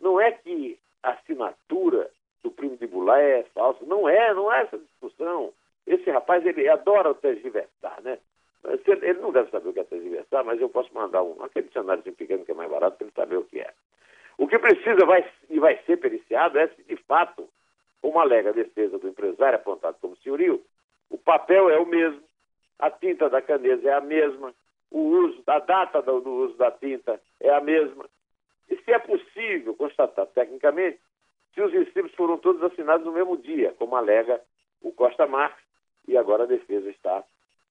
não 0.00 0.20
é 0.20 0.32
que 0.32 0.78
a 1.02 1.10
assinatura 1.12 2.10
do 2.42 2.50
primo 2.50 2.76
de 2.76 2.86
Bulá 2.86 3.20
é 3.20 3.44
falsa. 3.54 3.84
Não 3.84 4.08
é, 4.08 4.34
não 4.34 4.52
é 4.52 4.62
essa 4.62 4.76
discussão. 4.76 5.52
Esse 5.86 6.10
rapaz, 6.10 6.44
ele 6.44 6.68
adora 6.68 7.14
tergiversar, 7.14 8.00
né? 8.02 8.18
Ele 8.86 9.20
não 9.20 9.32
deve 9.32 9.50
saber 9.50 9.68
o 9.68 9.72
que 9.72 9.80
é 9.80 9.84
tergiversar, 9.84 10.44
mas 10.44 10.60
eu 10.60 10.68
posso 10.68 10.92
mandar 10.94 11.22
um, 11.22 11.42
aquele 11.42 11.66
dicionário 11.66 12.02
pequeno 12.02 12.44
que 12.44 12.52
é 12.52 12.54
mais 12.54 12.70
barato 12.70 12.96
para 12.96 13.06
ele 13.06 13.14
saber 13.14 13.36
o 13.36 13.44
que 13.44 13.60
é. 13.60 13.72
O 14.38 14.46
que 14.46 14.58
precisa 14.58 15.04
vai, 15.06 15.24
e 15.50 15.58
vai 15.58 15.78
ser 15.84 15.98
periciado 15.98 16.58
é 16.58 16.68
se, 16.68 16.82
de 16.84 16.96
fato, 16.96 17.48
como 18.00 18.18
alega 18.18 18.50
a 18.50 18.54
defesa 18.54 18.98
do 18.98 19.08
empresário 19.08 19.56
apontado 19.56 19.96
como 20.00 20.16
senhorio, 20.16 20.62
o 21.10 21.18
papel 21.18 21.70
é 21.70 21.78
o 21.78 21.86
mesmo, 21.86 22.22
a 22.78 22.90
tinta 22.90 23.28
da 23.28 23.40
caneta 23.40 23.88
é 23.88 23.92
a 23.92 24.00
mesma, 24.00 24.52
o 24.90 24.98
uso, 24.98 25.42
a 25.46 25.58
data 25.58 26.02
do, 26.02 26.16
uso 26.16 26.56
da 26.56 26.70
tinta 26.70 27.20
é 27.40 27.50
a 27.50 27.60
mesma. 27.60 28.06
E 28.68 28.76
se 28.76 28.92
é 28.92 28.98
possível 28.98 29.74
constatar 29.74 30.26
tecnicamente 30.26 30.98
se 31.54 31.60
os 31.60 31.72
recibos 31.72 32.12
foram 32.14 32.38
todos 32.38 32.62
assinados 32.62 33.06
no 33.06 33.12
mesmo 33.12 33.36
dia, 33.36 33.74
como 33.78 33.94
alega 33.94 34.40
o 34.80 34.90
Costa 34.92 35.26
Marques, 35.26 35.64
e 36.08 36.16
agora 36.16 36.44
a 36.44 36.46
defesa 36.46 36.90
está 36.90 37.22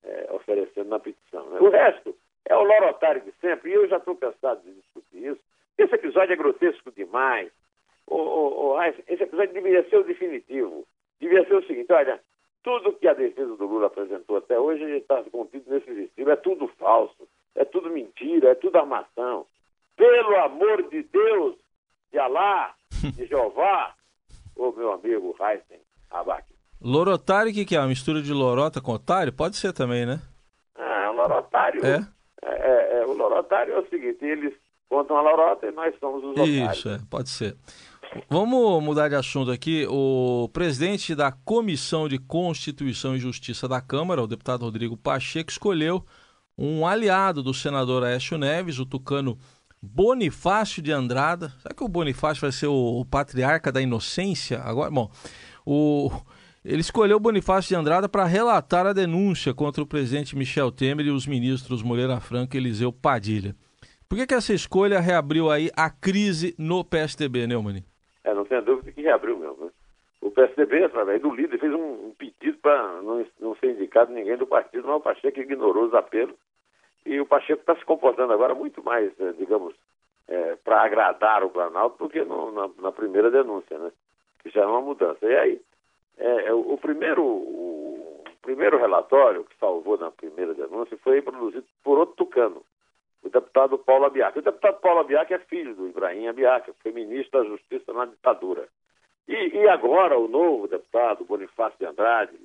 é, 0.04 0.30
oferecendo 0.32 0.90
na 0.90 1.00
petição. 1.00 1.50
Né? 1.50 1.60
O 1.60 1.70
resto 1.70 2.16
é 2.46 2.56
o 2.56 2.64
lorotário 2.64 3.22
de 3.22 3.32
sempre, 3.42 3.72
e 3.72 3.74
eu 3.74 3.88
já 3.88 3.98
estou 3.98 4.16
cansado 4.16 4.62
de 4.62 4.72
discutir 4.72 4.91
isso. 4.91 4.91
Esse 5.82 5.96
episódio 5.96 6.34
é 6.34 6.36
grotesco 6.36 6.92
demais. 6.92 7.50
O, 8.06 8.16
o, 8.16 8.74
o, 8.74 8.84
esse 8.84 9.24
episódio 9.24 9.52
deveria 9.52 9.88
ser 9.90 9.98
o 9.98 10.04
definitivo. 10.04 10.86
Devia 11.20 11.44
ser 11.48 11.56
o 11.56 11.66
seguinte: 11.66 11.92
olha, 11.92 12.22
tudo 12.62 12.94
que 12.94 13.08
a 13.08 13.16
defesa 13.16 13.56
do 13.56 13.66
Lula 13.66 13.88
apresentou 13.88 14.38
até 14.38 14.60
hoje 14.60 14.84
está 14.98 15.24
contido 15.24 15.64
nesse 15.72 15.92
recibo. 15.92 16.30
É 16.30 16.36
tudo 16.36 16.68
falso, 16.78 17.28
é 17.56 17.66
tudo 17.66 17.90
mentira, 17.90 18.50
é 18.50 18.56
tudo 18.56 18.78
armação. 18.78 19.48
Pelo 19.98 20.36
amor 20.38 20.88
de 20.90 21.02
Deus, 21.02 21.56
de 22.12 22.20
Alá, 22.20 22.76
de 23.16 23.26
Jeová, 23.26 23.96
o 24.56 24.72
meu 24.74 24.94
amigo 24.94 25.36
Heisen 25.40 25.82
Abac. 26.12 26.46
Lorotário, 26.80 27.52
o 27.52 27.54
que, 27.56 27.66
que 27.66 27.76
é? 27.76 27.80
Uma 27.80 27.88
mistura 27.88 28.22
de 28.22 28.32
lorota 28.32 28.80
com 28.80 28.92
otário? 28.92 29.34
Pode 29.34 29.56
ser 29.56 29.74
também, 29.74 30.06
né? 30.06 30.20
Ah, 30.76 31.10
o 31.10 31.16
lorotário. 31.16 31.84
É? 31.84 32.08
É, 32.44 32.54
é, 32.54 33.00
é 33.00 33.06
o 33.06 33.14
lorotário 33.14 33.74
é 33.74 33.80
o 33.80 33.90
seguinte: 33.90 34.24
eles 34.24 34.54
contam 34.92 35.16
a 35.16 35.22
lorota 35.22 35.66
e 35.66 35.72
nós 35.72 35.96
somos 36.02 36.22
os 36.22 36.32
otários. 36.32 36.78
Isso, 36.78 36.90
é, 36.90 37.00
pode 37.10 37.30
ser. 37.30 37.56
Vamos 38.30 38.84
mudar 38.84 39.08
de 39.08 39.16
assunto 39.16 39.50
aqui. 39.50 39.88
O 39.90 40.50
presidente 40.52 41.16
da 41.16 41.32
Comissão 41.32 42.10
de 42.10 42.18
Constituição 42.18 43.16
e 43.16 43.20
Justiça 43.20 43.70
da 43.70 43.80
Câmara, 43.80 44.22
o 44.22 44.28
deputado 44.28 44.66
Rodrigo 44.66 44.98
Pacheco, 44.98 45.50
escolheu 45.50 46.04
um 46.58 46.86
aliado 46.86 47.42
do 47.42 47.54
senador 47.54 48.04
Aécio 48.04 48.38
Neves, 48.38 48.80
o 48.80 48.86
tucano 48.86 49.38
Bonifácio 49.82 50.82
de 50.82 50.92
Andrada. 50.92 51.54
Será 51.62 51.74
que 51.74 51.86
o 51.86 51.88
Bonifácio 51.88 52.42
vai 52.42 52.52
ser 52.52 52.68
o, 52.68 53.00
o 53.00 53.06
patriarca 53.06 53.72
da 53.72 53.82
inocência? 53.82 54.60
Agora, 54.60 54.92
bom, 54.92 55.10
o, 55.66 56.12
ele 56.66 56.82
escolheu 56.82 57.18
Bonifácio 57.18 57.70
de 57.70 57.76
Andrada 57.76 58.10
para 58.10 58.26
relatar 58.26 58.86
a 58.86 58.92
denúncia 58.92 59.54
contra 59.54 59.82
o 59.82 59.88
presidente 59.88 60.36
Michel 60.36 60.70
Temer 60.70 61.06
e 61.06 61.12
os 61.12 61.26
ministros 61.26 61.82
Moreira 61.82 62.20
Franco 62.20 62.58
e 62.58 62.60
Eliseu 62.60 62.92
Padilha. 62.92 63.56
Por 64.12 64.18
que, 64.18 64.28
que 64.28 64.34
essa 64.34 64.52
escolha 64.52 65.00
reabriu 65.00 65.50
aí 65.50 65.70
a 65.74 65.90
crise 65.90 66.54
no 66.60 66.84
PSDB, 66.84 67.48
Neumann? 67.48 67.82
É, 68.26 68.34
não 68.34 68.44
tenha 68.44 68.62
dúvida 68.62 68.92
que 68.92 69.02
reabriu 69.02 69.38
mesmo. 69.38 69.68
Né? 69.68 69.72
O 70.20 70.30
PSDB, 70.30 70.84
através 70.84 71.22
do 71.22 71.34
líder, 71.34 71.58
fez 71.58 71.74
um, 71.74 72.12
pedido 72.18 72.58
para 72.58 73.02
não, 73.02 73.26
não 73.40 73.56
ser 73.56 73.72
indicado 73.72 74.12
ninguém 74.12 74.36
do 74.36 74.46
partido, 74.46 74.86
mas 74.86 74.98
o 74.98 75.00
Pacheco 75.00 75.40
ignorou 75.40 75.86
os 75.86 75.94
apelos 75.94 76.36
e 77.06 77.22
o 77.22 77.26
Pacheco 77.26 77.62
está 77.62 77.74
se 77.78 77.86
comportando 77.86 78.34
agora 78.34 78.54
muito 78.54 78.84
mais, 78.84 79.18
eh, 79.18 79.34
digamos, 79.40 79.74
é, 80.28 80.58
para 80.58 80.82
agradar 80.82 81.46
o 81.46 81.50
Planalto 81.50 82.04
do 82.04 82.10
que 82.10 82.22
no, 82.22 82.52
na, 82.52 82.70
na, 82.82 82.92
primeira 82.92 83.32
denúncia, 83.32 83.78
né? 83.78 83.94
Que 84.44 84.50
já 84.50 84.64
é 84.64 84.66
uma 84.66 84.82
mudança. 84.82 85.26
E 85.26 85.38
aí, 85.38 85.62
é, 86.18 86.48
é, 86.48 86.54
o, 86.54 86.78
primeiro, 86.78 87.24
o, 87.24 88.26
primeiro 88.42 88.78
relatório 88.78 89.46
que 89.46 89.58
salvou 89.58 89.98
na 89.98 90.12
primeira 90.12 90.54
denúncia 90.54 90.98
foi 91.02 91.22
produzido 91.22 91.64
por 91.82 91.98
outro 91.98 92.18
tucano, 92.18 92.62
o 93.24 93.30
deputado 93.30 93.78
Paulo 93.78 94.06
Abiac. 94.06 94.38
O 94.38 94.42
deputado 94.42 94.80
Paulo 94.80 95.02
Abiac 95.02 95.34
é 95.34 95.40
filho 95.40 95.76
do 95.76 95.88
Ibrahim 95.88 96.28
Abiac, 96.28 96.72
foi 96.82 96.92
ministro 96.92 97.44
da 97.44 97.50
Justiça 97.50 97.94
na 97.94 98.06
ditadura. 98.06 98.68
E, 99.28 99.34
e 99.34 99.68
agora 99.68 100.18
o 100.18 100.28
novo 100.28 100.68
deputado 100.68 101.24
Bonifácio 101.24 101.78
de 101.80 101.86
Andrade, 101.86 102.38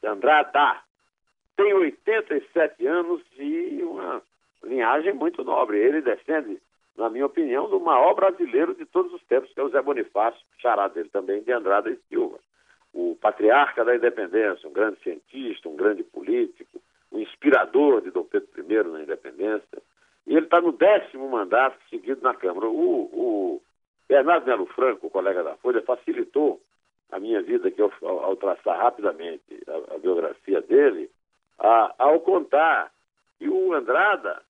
de 0.00 0.08
Andrada, 0.08 0.80
tem 1.56 1.74
87 1.74 2.86
anos 2.86 3.22
e 3.38 3.80
uma 3.82 4.22
linhagem 4.64 5.12
muito 5.12 5.44
nobre. 5.44 5.78
Ele 5.78 6.00
defende, 6.00 6.58
na 6.96 7.10
minha 7.10 7.26
opinião, 7.26 7.68
do 7.68 7.80
maior 7.80 8.14
brasileiro 8.14 8.74
de 8.74 8.86
todos 8.86 9.12
os 9.12 9.22
tempos, 9.24 9.52
que 9.52 9.60
é 9.60 9.62
o 9.62 9.68
Zé 9.68 9.82
Bonifácio, 9.82 10.40
xará 10.58 10.88
dele 10.88 11.08
também, 11.10 11.42
de 11.42 11.52
Andrada 11.52 11.90
e 11.90 11.98
Silva. 12.08 12.38
O 12.92 13.16
patriarca 13.20 13.84
da 13.84 13.96
independência, 13.96 14.68
um 14.68 14.72
grande 14.72 15.00
cientista, 15.00 15.68
um 15.68 15.76
grande 15.76 16.02
político, 16.02 16.80
um 17.10 17.18
inspirador 17.18 18.00
de 18.00 18.10
Dom 18.10 18.24
Pedro 18.24 18.48
I 18.56 18.82
na 18.84 19.02
independência. 19.02 19.21
Está 20.52 20.60
no 20.60 20.72
décimo 20.72 21.30
mandato 21.30 21.78
seguido 21.88 22.20
na 22.20 22.34
Câmara. 22.34 22.68
O, 22.68 23.04
o 23.04 23.62
Bernardo 24.06 24.44
Melo 24.44 24.66
Franco, 24.66 25.08
colega 25.08 25.42
da 25.42 25.56
Folha, 25.56 25.80
facilitou 25.80 26.60
a 27.10 27.18
minha 27.18 27.40
vida 27.40 27.68
aqui 27.68 27.80
ao, 27.80 27.90
ao 28.02 28.36
traçar 28.36 28.76
rapidamente 28.76 29.42
a, 29.66 29.94
a 29.94 29.98
biografia 29.98 30.60
dele 30.60 31.10
a, 31.58 31.94
ao 31.96 32.20
contar 32.20 32.92
que 33.38 33.48
o 33.48 33.72
Andrada 33.72 34.42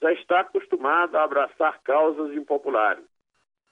já 0.00 0.10
está 0.14 0.40
acostumado 0.40 1.16
a 1.16 1.24
abraçar 1.24 1.82
causas 1.82 2.34
impopulares. 2.34 3.04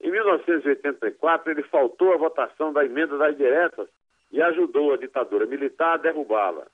Em 0.03 0.11
1984, 0.11 1.51
ele 1.51 1.63
faltou 1.63 2.13
à 2.13 2.19
votação 2.19 2.75
da 2.75 2.85
emenda 2.85 3.17
das 3.17 3.35
diretas 3.39 3.89
e 4.31 4.43
ajudou 4.43 4.93
a 4.93 4.99
ditadura 4.99 5.47
militar 5.47 5.95
a 5.95 5.97
derrubá-la. 5.97 6.67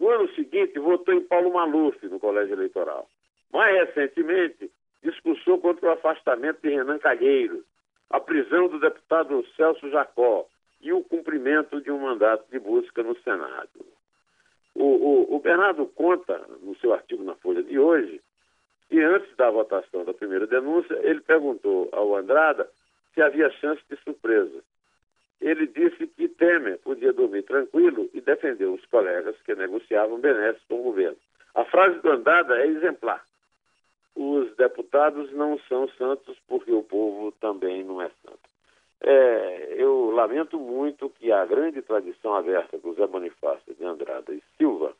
No 0.00 0.08
ano 0.08 0.28
seguinte, 0.34 0.80
votou 0.80 1.14
em 1.14 1.20
Paulo 1.20 1.52
Maluf 1.52 2.04
no 2.08 2.18
colégio 2.18 2.54
eleitoral. 2.54 3.06
Mais 3.52 3.86
recentemente, 3.86 4.70
discursou 5.02 5.58
contra 5.58 5.88
o 5.88 5.92
afastamento 5.92 6.60
de 6.62 6.70
Renan 6.70 6.98
Calheiros, 6.98 7.64
a 8.08 8.18
prisão 8.20 8.68
do 8.68 8.80
deputado 8.80 9.44
Celso 9.56 9.90
Jacó 9.90 10.46
e 10.80 10.92
o 10.92 11.02
cumprimento 11.04 11.80
de 11.80 11.90
um 11.90 11.98
mandato 11.98 12.50
de 12.50 12.58
busca 12.58 13.02
no 13.02 13.16
Senado. 13.20 13.84
O, 14.74 14.84
o, 14.84 15.36
o 15.36 15.40
Bernardo 15.40 15.86
conta, 15.86 16.38
no 16.62 16.74
seu 16.76 16.92
artigo 16.92 17.22
na 17.22 17.34
Folha 17.36 17.62
de 17.62 17.78
hoje, 17.78 18.20
que 18.88 19.00
antes 19.00 19.34
da 19.36 19.50
votação 19.50 20.04
da 20.04 20.14
primeira 20.14 20.46
denúncia, 20.46 20.98
ele 21.02 21.20
perguntou 21.20 21.88
ao 21.92 22.16
Andrada 22.16 22.68
se 23.14 23.22
havia 23.22 23.50
chance 23.52 23.82
de 23.88 23.96
surpresa. 24.02 24.62
Ele 25.40 25.66
disse 25.66 26.06
que 26.06 26.28
Temer 26.28 26.78
podia 26.78 27.12
dormir 27.12 27.42
tranquilo 27.42 28.08
e 28.14 28.20
defendeu 28.20 28.72
os 28.72 28.84
colegas 28.86 29.36
que 29.42 29.54
negociavam 29.54 30.20
benesses 30.20 30.62
com 30.68 30.80
o 30.80 30.84
governo. 30.84 31.16
A 31.54 31.64
frase 31.64 31.98
do 32.00 32.10
Andrada 32.10 32.56
é 32.58 32.66
exemplar. 32.66 33.22
Os 34.14 34.54
deputados 34.56 35.32
não 35.32 35.58
são 35.68 35.88
santos 35.90 36.36
porque 36.46 36.72
o 36.72 36.82
povo 36.82 37.32
também 37.40 37.82
não 37.82 38.00
é 38.00 38.10
santo. 38.24 38.52
É, 39.00 39.74
eu 39.76 40.10
lamento 40.10 40.58
muito 40.58 41.10
que 41.10 41.32
a 41.32 41.44
grande 41.44 41.82
tradição 41.82 42.34
aberta 42.34 42.78
do 42.78 42.94
Zé 42.94 43.06
Bonifácio 43.06 43.74
de 43.74 43.84
Andrada 43.84 44.32
e 44.32 44.42
Silva 44.56 44.94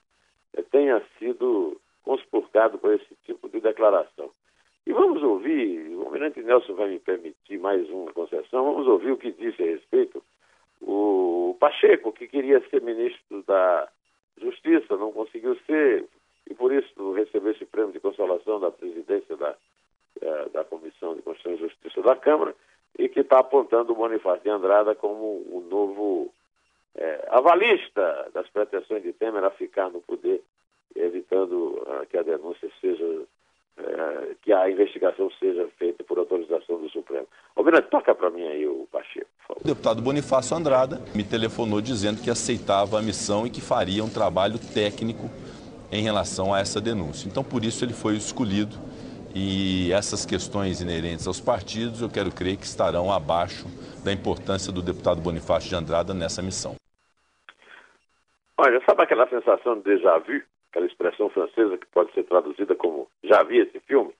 é, 0.54 0.62
tenha 0.62 1.02
sido 1.18 1.80
conspurcado 2.02 2.78
por 2.78 2.92
esse 2.94 3.14
tipo 3.24 3.48
de 3.48 3.60
declaração. 3.60 4.30
E 4.84 4.92
vamos 4.92 5.22
ouvir, 5.22 5.94
o 5.94 6.02
Almirante 6.02 6.42
Nelson 6.42 6.74
vai 6.74 6.88
me 6.88 6.98
permitir 6.98 7.58
mais 7.58 7.88
uma 7.90 8.12
concessão, 8.12 8.64
vamos 8.64 8.88
ouvir 8.88 9.12
o 9.12 9.16
que 9.16 9.30
disse 9.30 9.62
a 9.62 9.66
respeito 9.66 10.22
o 10.80 11.56
Pacheco, 11.60 12.12
que 12.12 12.26
queria 12.26 12.60
ser 12.68 12.82
ministro 12.82 13.42
da 13.44 13.88
Justiça, 14.40 14.96
não 14.96 15.12
conseguiu 15.12 15.56
ser, 15.66 16.04
e 16.48 16.54
por 16.54 16.72
isso 16.72 17.12
recebeu 17.12 17.52
esse 17.52 17.64
prêmio 17.64 17.92
de 17.92 18.00
consolação 18.00 18.60
da 18.60 18.70
presidência 18.70 19.36
da, 19.36 19.54
eh, 20.20 20.48
da 20.52 20.64
Comissão 20.64 21.14
de 21.14 21.22
Constituição 21.22 21.66
e 21.66 21.68
Justiça 21.68 22.02
da 22.02 22.16
Câmara, 22.16 22.54
e 22.98 23.08
que 23.08 23.20
está 23.20 23.40
apontando 23.40 23.92
o 23.92 23.96
Bonifácio 23.96 24.42
de 24.42 24.50
Andrada 24.50 24.94
como 24.94 25.24
o 25.24 25.66
novo 25.68 26.32
é, 26.94 27.26
avalista 27.30 28.28
das 28.34 28.48
pretensões 28.48 29.02
de 29.02 29.12
Temer 29.12 29.44
a 29.44 29.50
ficar 29.50 29.88
no 29.90 30.00
poder, 30.00 30.42
evitando 30.94 31.82
uh, 31.86 32.06
que 32.10 32.18
a 32.18 32.22
denúncia 32.22 32.70
seja, 32.80 33.22
que 34.42 34.52
a 34.52 34.70
investigação 34.70 35.30
seja 35.40 35.66
feita 35.78 36.04
por 36.04 36.18
autorização 36.18 36.78
do 36.78 36.90
Supremo. 36.90 37.26
Almirante, 37.56 37.88
toca 37.88 38.14
para 38.14 38.28
mim 38.28 38.46
aí 38.46 38.66
o 38.66 38.86
Pacheco, 38.92 39.26
por 39.38 39.46
favor. 39.46 39.62
O 39.62 39.66
deputado 39.66 40.02
Bonifácio 40.02 40.54
Andrada 40.54 41.00
me 41.14 41.24
telefonou 41.24 41.80
dizendo 41.80 42.20
que 42.22 42.28
aceitava 42.28 42.98
a 42.98 43.02
missão 43.02 43.46
e 43.46 43.50
que 43.50 43.62
faria 43.62 44.04
um 44.04 44.10
trabalho 44.10 44.58
técnico 44.58 45.30
em 45.92 46.02
relação 46.02 46.54
a 46.54 46.58
essa 46.58 46.80
denúncia. 46.80 47.28
Então, 47.28 47.44
por 47.44 47.62
isso, 47.62 47.84
ele 47.84 47.92
foi 47.92 48.16
escolhido 48.16 48.76
e 49.34 49.92
essas 49.92 50.26
questões 50.26 50.80
inerentes 50.80 51.26
aos 51.26 51.40
partidos, 51.40 52.00
eu 52.02 52.08
quero 52.08 52.30
crer 52.30 52.56
que 52.56 52.64
estarão 52.64 53.12
abaixo 53.12 53.66
da 54.04 54.12
importância 54.12 54.72
do 54.72 54.82
deputado 54.82 55.20
Bonifácio 55.20 55.68
de 55.68 55.74
Andrada 55.74 56.12
nessa 56.12 56.42
missão. 56.42 56.74
Olha, 58.58 58.80
sabe 58.86 59.02
aquela 59.02 59.28
sensação 59.28 59.76
de 59.76 59.84
déjà 59.84 60.18
vu, 60.18 60.42
aquela 60.70 60.86
expressão 60.86 61.28
francesa 61.30 61.78
que 61.78 61.86
pode 61.86 62.12
ser 62.12 62.24
traduzida 62.24 62.74
como 62.74 63.08
já 63.24 63.42
vi 63.42 63.58
esse 63.58 63.80
filme? 63.80 64.12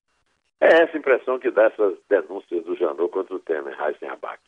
É 0.61 0.83
essa 0.83 0.97
impressão 0.97 1.39
que 1.39 1.51
dá 1.51 1.65
essas 1.65 1.95
denúncias 2.09 2.65
do 2.65 2.77
Janot 2.77 3.11
contra 3.11 3.35
o 3.35 3.41
Temer, 3.41 3.77
Abac. 4.11 4.41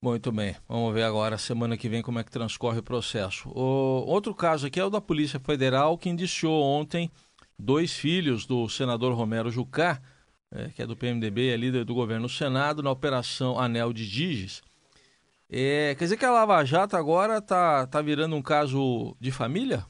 Muito 0.00 0.30
bem, 0.30 0.54
vamos 0.68 0.94
ver 0.94 1.02
agora, 1.02 1.36
semana 1.36 1.76
que 1.76 1.88
vem, 1.88 2.02
como 2.02 2.20
é 2.20 2.24
que 2.24 2.30
transcorre 2.30 2.78
o 2.78 2.82
processo. 2.84 3.48
O 3.50 4.04
outro 4.06 4.32
caso 4.32 4.68
aqui 4.68 4.78
é 4.78 4.84
o 4.84 4.90
da 4.90 5.00
Polícia 5.00 5.40
Federal, 5.40 5.98
que 5.98 6.08
indiciou 6.08 6.62
ontem 6.62 7.10
dois 7.58 7.98
filhos 7.98 8.46
do 8.46 8.68
senador 8.68 9.12
Romero 9.12 9.50
Jucá, 9.50 10.00
é, 10.54 10.68
que 10.68 10.82
é 10.82 10.86
do 10.86 10.96
PMDB, 10.96 11.50
é 11.52 11.56
líder 11.56 11.84
do 11.84 11.94
governo 11.94 12.22
no 12.22 12.28
Senado, 12.28 12.80
na 12.80 12.92
Operação 12.92 13.58
Anel 13.58 13.92
de 13.92 14.08
Diges. 14.08 14.62
É, 15.50 15.96
quer 15.96 16.04
dizer 16.04 16.16
que 16.16 16.24
a 16.24 16.30
Lava 16.30 16.64
Jato 16.64 16.96
agora 16.96 17.38
está 17.38 17.84
tá 17.86 18.00
virando 18.00 18.36
um 18.36 18.42
caso 18.42 19.16
de 19.18 19.32
família? 19.32 19.84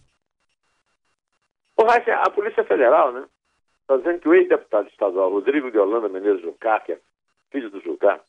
Ô, 1.76 1.84
Raíssa, 1.84 2.14
a 2.14 2.30
Polícia 2.30 2.64
Federal, 2.64 3.12
né? 3.12 3.26
Está 3.82 3.98
dizendo 3.98 4.20
que 4.20 4.28
o 4.28 4.34
ex-deputado 4.34 4.88
estadual 4.88 5.30
Rodrigo 5.30 5.70
de 5.70 5.78
Holanda 5.78 6.08
Menezes 6.08 6.42
Jucá, 6.42 6.80
que 6.80 6.92
é 6.92 7.00
filho 7.50 7.70
do 7.70 7.80
Jucá, 7.82 8.20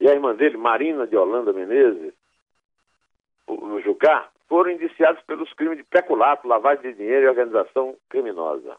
e 0.00 0.08
a 0.08 0.12
irmã 0.12 0.34
dele, 0.34 0.56
Marina 0.56 1.06
de 1.06 1.16
Holanda 1.16 1.52
Menezes, 1.52 2.14
o 3.46 3.80
Jucá, 3.80 4.28
foram 4.48 4.70
indiciados 4.70 5.22
pelos 5.22 5.52
crimes 5.52 5.78
de 5.78 5.84
peculato, 5.84 6.46
lavagem 6.46 6.82
de 6.82 6.98
dinheiro 6.98 7.26
e 7.26 7.28
organização 7.28 7.96
criminosa. 8.08 8.76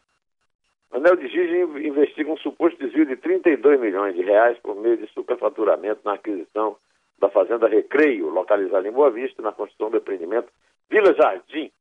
Anel 0.92 1.16
de 1.16 1.28
Giz 1.28 1.52
investiga 1.86 2.32
um 2.32 2.38
suposto 2.38 2.80
desvio 2.80 3.06
de 3.06 3.16
32 3.16 3.80
milhões 3.80 4.16
de 4.16 4.24
reais 4.24 4.58
por 4.60 4.76
meio 4.76 4.98
de 4.98 5.08
superfaturamento 5.14 6.02
na 6.04 6.14
aquisição 6.14 6.78
da 7.20 7.30
Fazenda 7.30 7.68
Recreio, 7.68 8.30
localizada 8.30 8.88
em 8.88 8.92
Boa 8.92 9.12
Vista, 9.12 9.42
na 9.42 9.52
construção 9.52 9.92
do 9.92 9.98
empreendimento 9.98 10.52
Vila 10.90 11.14
Jardim, 11.14 11.72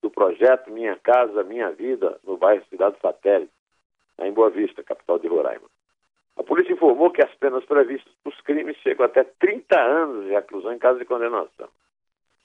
do 0.00 0.10
projeto 0.10 0.70
Minha 0.70 0.96
Casa 0.96 1.44
Minha 1.44 1.70
Vida, 1.72 2.18
no 2.24 2.38
bairro 2.38 2.64
Cidade 2.70 2.96
Satélite, 3.02 3.52
em 4.20 4.32
Boa 4.32 4.48
Vista, 4.48 4.82
capital 4.82 5.18
de 5.18 5.28
Roraima. 5.28 5.68
A 6.36 6.42
polícia 6.42 6.72
informou 6.72 7.10
que 7.10 7.22
as 7.22 7.32
penas 7.36 7.64
previstas 7.64 8.12
os 8.24 8.40
crimes 8.40 8.76
chegam 8.78 9.06
até 9.06 9.24
30 9.24 9.80
anos 9.80 10.24
de 10.24 10.30
reclusão 10.30 10.72
em 10.72 10.78
caso 10.78 10.98
de 10.98 11.04
condenação. 11.04 11.68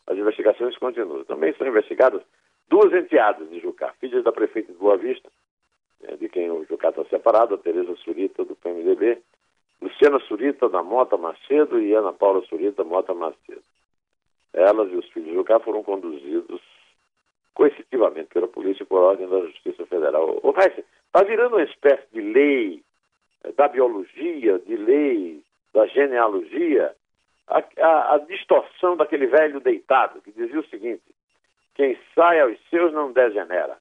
As 0.08 0.18
investigações 0.18 0.78
continuam. 0.78 1.24
Também 1.24 1.54
são 1.54 1.68
investigadas 1.68 2.22
duas 2.68 2.94
enteadas 2.94 3.50
de 3.50 3.60
Jucá, 3.60 3.94
filhas 4.00 4.24
da 4.24 4.32
prefeita 4.32 4.72
de 4.72 4.78
Boa 4.78 4.98
Vista, 4.98 5.30
né, 6.02 6.16
de 6.18 6.30
quem 6.30 6.50
o 6.52 6.66
Jucá 6.66 6.90
está 6.90 7.04
separado, 7.06 7.56
a 7.56 7.58
Tereza 7.58 7.96
Surita, 7.98 8.46
do 8.46 8.56
PMDB, 8.56 9.22
Luciana 9.82 10.20
Surita, 10.22 10.70
da 10.70 10.84
Mota 10.84 11.18
Macedo, 11.18 11.80
e 11.80 11.94
Ana 11.94 12.14
Paula 12.14 12.44
Surita, 12.46 12.84
Mota 12.84 13.14
Macedo. 13.14 13.64
Elas 14.54 14.92
e 14.92 14.96
os 14.96 15.08
filhos 15.10 15.30
de 15.30 15.36
Jucá 15.36 15.60
foram 15.60 15.84
conduzidos 15.84 16.62
coercitivamente 17.54 18.30
pela 18.30 18.48
polícia 18.48 18.86
por 18.86 19.02
ordem 19.02 19.28
da 19.28 19.42
Justiça 19.42 19.86
Federal. 19.86 20.40
O 20.44 20.52
Raíssa, 20.52 20.84
está 21.06 21.24
virando 21.24 21.56
uma 21.56 21.64
espécie 21.64 22.08
de 22.14 22.22
lei 22.22 22.84
da 23.56 23.68
biologia, 23.68 24.60
de 24.60 24.76
lei 24.76 25.42
da 25.74 25.86
genealogia, 25.88 26.94
a, 27.48 27.64
a, 27.80 28.16
a, 28.16 28.18
distorção 28.20 28.98
daquele 28.98 29.28
velho 29.28 29.60
deitado 29.60 30.22
que 30.22 30.32
dizia 30.32 30.60
o 30.60 30.68
seguinte: 30.68 31.04
quem 31.76 31.98
sai 32.14 32.40
aos 32.40 32.58
seus 32.70 32.94
não 32.94 33.12
degenera. 33.12 33.78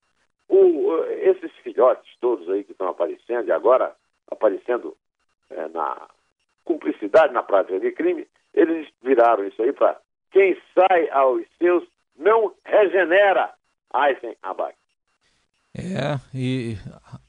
O, 0.48 1.04
esses 1.20 1.52
filhotes 1.62 2.10
todos 2.20 2.48
aí 2.48 2.64
que 2.64 2.72
estão 2.72 2.88
aparecendo, 2.88 3.48
e 3.48 3.52
agora 3.52 3.94
aparecendo 4.30 4.96
é, 5.50 5.68
na 5.68 6.08
cumplicidade 6.64 7.32
na 7.34 7.42
prática 7.42 7.78
de 7.78 7.92
crime, 7.92 8.26
eles 8.54 8.88
viraram 9.02 9.46
isso 9.46 9.62
aí 9.62 9.72
para 9.72 10.00
quem 10.30 10.56
sai 10.74 11.08
aos 11.10 11.44
seus 11.58 11.84
não 12.16 12.54
regenera. 12.64 13.52
Aysen 13.92 14.36
Abak. 14.42 14.76
É, 15.74 16.18
e 16.34 16.76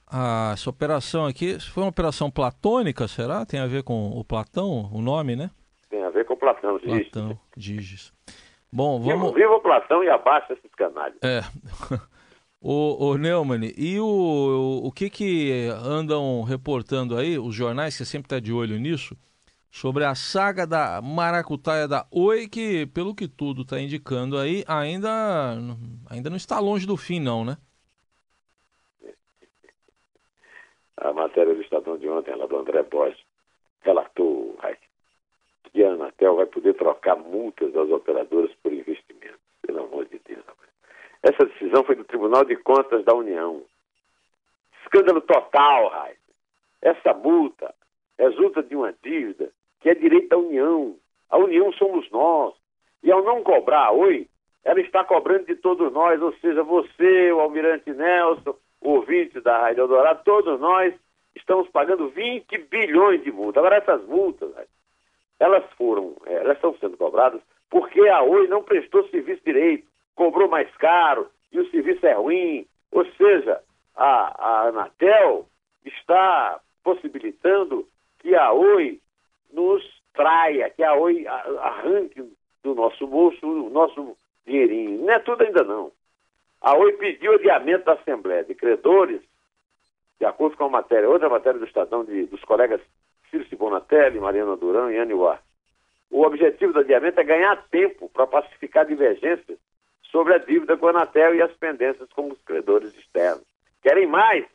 a, 0.09 0.51
essa 0.53 0.69
operação 0.69 1.25
aqui 1.25 1.59
foi 1.59 1.83
uma 1.83 1.89
operação 1.89 2.31
platônica, 2.31 3.07
será? 3.07 3.45
Tem 3.45 3.59
a 3.59 3.67
ver 3.67 3.83
com 3.83 4.09
o 4.09 4.23
Platão, 4.23 4.89
o 4.91 5.01
nome, 5.01 5.35
né? 5.35 5.51
Tem 5.89 6.03
a 6.03 6.09
ver 6.09 6.25
com 6.25 6.35
Platão, 6.35 6.79
Platão, 6.79 7.39
Diges. 7.55 8.11
Bom, 8.71 8.99
vamos... 8.99 9.33
Viva 9.33 9.53
o 9.53 9.61
Platão 9.61 10.03
e 10.03 10.09
abaixo 10.09 10.53
esses 10.53 10.73
canalhas. 10.75 11.17
É. 11.23 11.41
O, 12.61 13.11
o 13.11 13.17
Neumann, 13.17 13.71
e 13.77 14.01
o, 14.01 14.81
o 14.83 14.91
que 14.91 15.09
que 15.09 15.69
andam 15.81 16.43
reportando 16.43 17.17
aí, 17.17 17.39
os 17.39 17.55
jornais, 17.55 17.93
você 17.93 18.03
sempre 18.03 18.25
está 18.25 18.37
de 18.37 18.51
olho 18.51 18.77
nisso, 18.77 19.15
sobre 19.71 20.03
a 20.03 20.13
saga 20.13 20.67
da 20.67 21.01
maracutaia 21.01 21.87
da 21.87 22.05
Oi, 22.11 22.49
que, 22.49 22.85
pelo 22.87 23.15
que 23.15 23.29
tudo 23.29 23.61
está 23.61 23.79
indicando 23.79 24.37
aí, 24.37 24.65
ainda, 24.67 25.57
ainda 26.09 26.29
não 26.29 26.35
está 26.35 26.59
longe 26.59 26.85
do 26.85 26.97
fim, 26.97 27.21
não, 27.21 27.45
né? 27.45 27.57
A 31.01 31.13
matéria 31.13 31.53
do 31.53 31.61
Estadão 31.61 31.97
de 31.97 32.09
ontem, 32.09 32.35
lá 32.35 32.45
do 32.45 32.57
André 32.57 32.83
Borges, 32.83 33.19
relatou 33.81 34.49
que 35.71 35.83
a 35.83 35.91
Anatel 35.91 36.35
vai 36.35 36.45
poder 36.45 36.73
trocar 36.73 37.15
multas 37.15 37.71
das 37.71 37.89
operadoras 37.89 38.51
por 38.61 38.73
investimentos. 38.73 39.39
Pelo 39.61 39.83
amor 39.83 40.05
de 40.05 40.19
Deus. 40.19 40.43
Essa 41.21 41.45
decisão 41.45 41.83
foi 41.83 41.95
do 41.95 42.03
Tribunal 42.03 42.43
de 42.43 42.55
Contas 42.57 43.03
da 43.05 43.13
União. 43.13 43.61
Escândalo 44.81 45.21
total, 45.21 45.89
Raíssa. 45.89 46.19
Essa 46.81 47.13
multa 47.13 47.73
resulta 48.17 48.63
de 48.63 48.75
uma 48.75 48.93
dívida 49.03 49.51
que 49.79 49.89
é 49.89 49.95
direito 49.95 50.29
da 50.29 50.37
União. 50.37 50.95
A 51.29 51.37
União 51.37 51.71
somos 51.73 52.09
nós. 52.09 52.55
E 53.03 53.11
ao 53.11 53.23
não 53.23 53.43
cobrar 53.43 53.91
Oi, 53.91 54.27
ela 54.63 54.81
está 54.81 55.03
cobrando 55.03 55.45
de 55.45 55.55
todos 55.55 55.91
nós, 55.93 56.21
ou 56.21 56.33
seja, 56.37 56.63
você, 56.63 57.31
o 57.31 57.39
Almirante 57.39 57.91
Nelson, 57.91 58.55
ouvinte 58.81 59.39
da 59.41 59.59
Rádio 59.59 59.81
Eldorado, 59.81 60.23
todos 60.23 60.59
nós 60.59 60.93
estamos 61.35 61.67
pagando 61.69 62.09
20 62.09 62.57
bilhões 62.69 63.23
de 63.23 63.31
multas. 63.31 63.57
Agora, 63.57 63.77
essas 63.77 64.05
multas, 64.05 64.51
elas 65.39 65.63
foram, 65.77 66.15
elas 66.25 66.57
estão 66.57 66.75
sendo 66.79 66.97
cobradas 66.97 67.41
porque 67.69 68.01
a 68.07 68.21
Oi 68.23 68.47
não 68.47 68.63
prestou 68.63 69.07
serviço 69.09 69.41
direito 69.45 69.89
cobrou 70.19 70.49
mais 70.49 70.69
caro 70.75 71.29
e 71.49 71.57
o 71.61 71.71
serviço 71.71 72.05
é 72.05 72.11
ruim. 72.11 72.67
Ou 72.91 73.05
seja, 73.13 73.61
a, 73.95 74.35
a 74.37 74.67
Anatel 74.67 75.45
está 75.85 76.59
possibilitando 76.83 77.87
que 78.19 78.35
a 78.35 78.51
Oi 78.51 78.99
nos 79.53 79.81
traia, 80.13 80.69
que 80.71 80.83
a 80.83 80.93
Oi 80.93 81.25
arranque 81.25 82.21
do 82.61 82.75
nosso 82.75 83.07
bolso 83.07 83.47
o 83.47 83.69
nosso 83.69 84.17
dinheirinho. 84.45 85.05
Não 85.05 85.13
é 85.13 85.19
tudo 85.19 85.41
ainda 85.41 85.63
não. 85.63 85.89
A 86.61 86.77
Oi 86.77 86.93
pediu 86.93 87.33
adiamento 87.33 87.85
da 87.85 87.93
Assembleia 87.93 88.43
de 88.43 88.53
Credores, 88.53 89.21
de 90.19 90.25
acordo 90.25 90.57
com 90.57 90.65
a 90.65 90.69
matéria, 90.69 91.09
outra 91.09 91.29
matéria 91.29 91.57
do 91.57 91.65
Estadão 91.65 92.03
de, 92.03 92.25
dos 92.25 92.43
colegas 92.43 92.81
Ciro 93.29 93.47
Sibonatelli, 93.47 94.19
Mariana 94.19 94.57
Durão 94.57 94.91
e 94.91 94.97
Anne 94.97 95.13
War. 95.13 95.41
O 96.11 96.23
objetivo 96.23 96.73
do 96.73 96.79
adiamento 96.79 97.19
é 97.19 97.23
ganhar 97.23 97.55
tempo 97.69 98.09
para 98.09 98.27
pacificar 98.27 98.85
divergências 98.85 99.57
sobre 100.11 100.33
a 100.33 100.37
dívida 100.37 100.75
com 100.75 100.87
a 100.87 100.89
Anatel 100.89 101.35
e 101.35 101.41
as 101.41 101.51
pendências 101.53 102.11
com 102.11 102.29
os 102.29 102.41
credores 102.41 102.93
externos. 102.95 103.45
Querem 103.81 104.07
mais? 104.07 104.45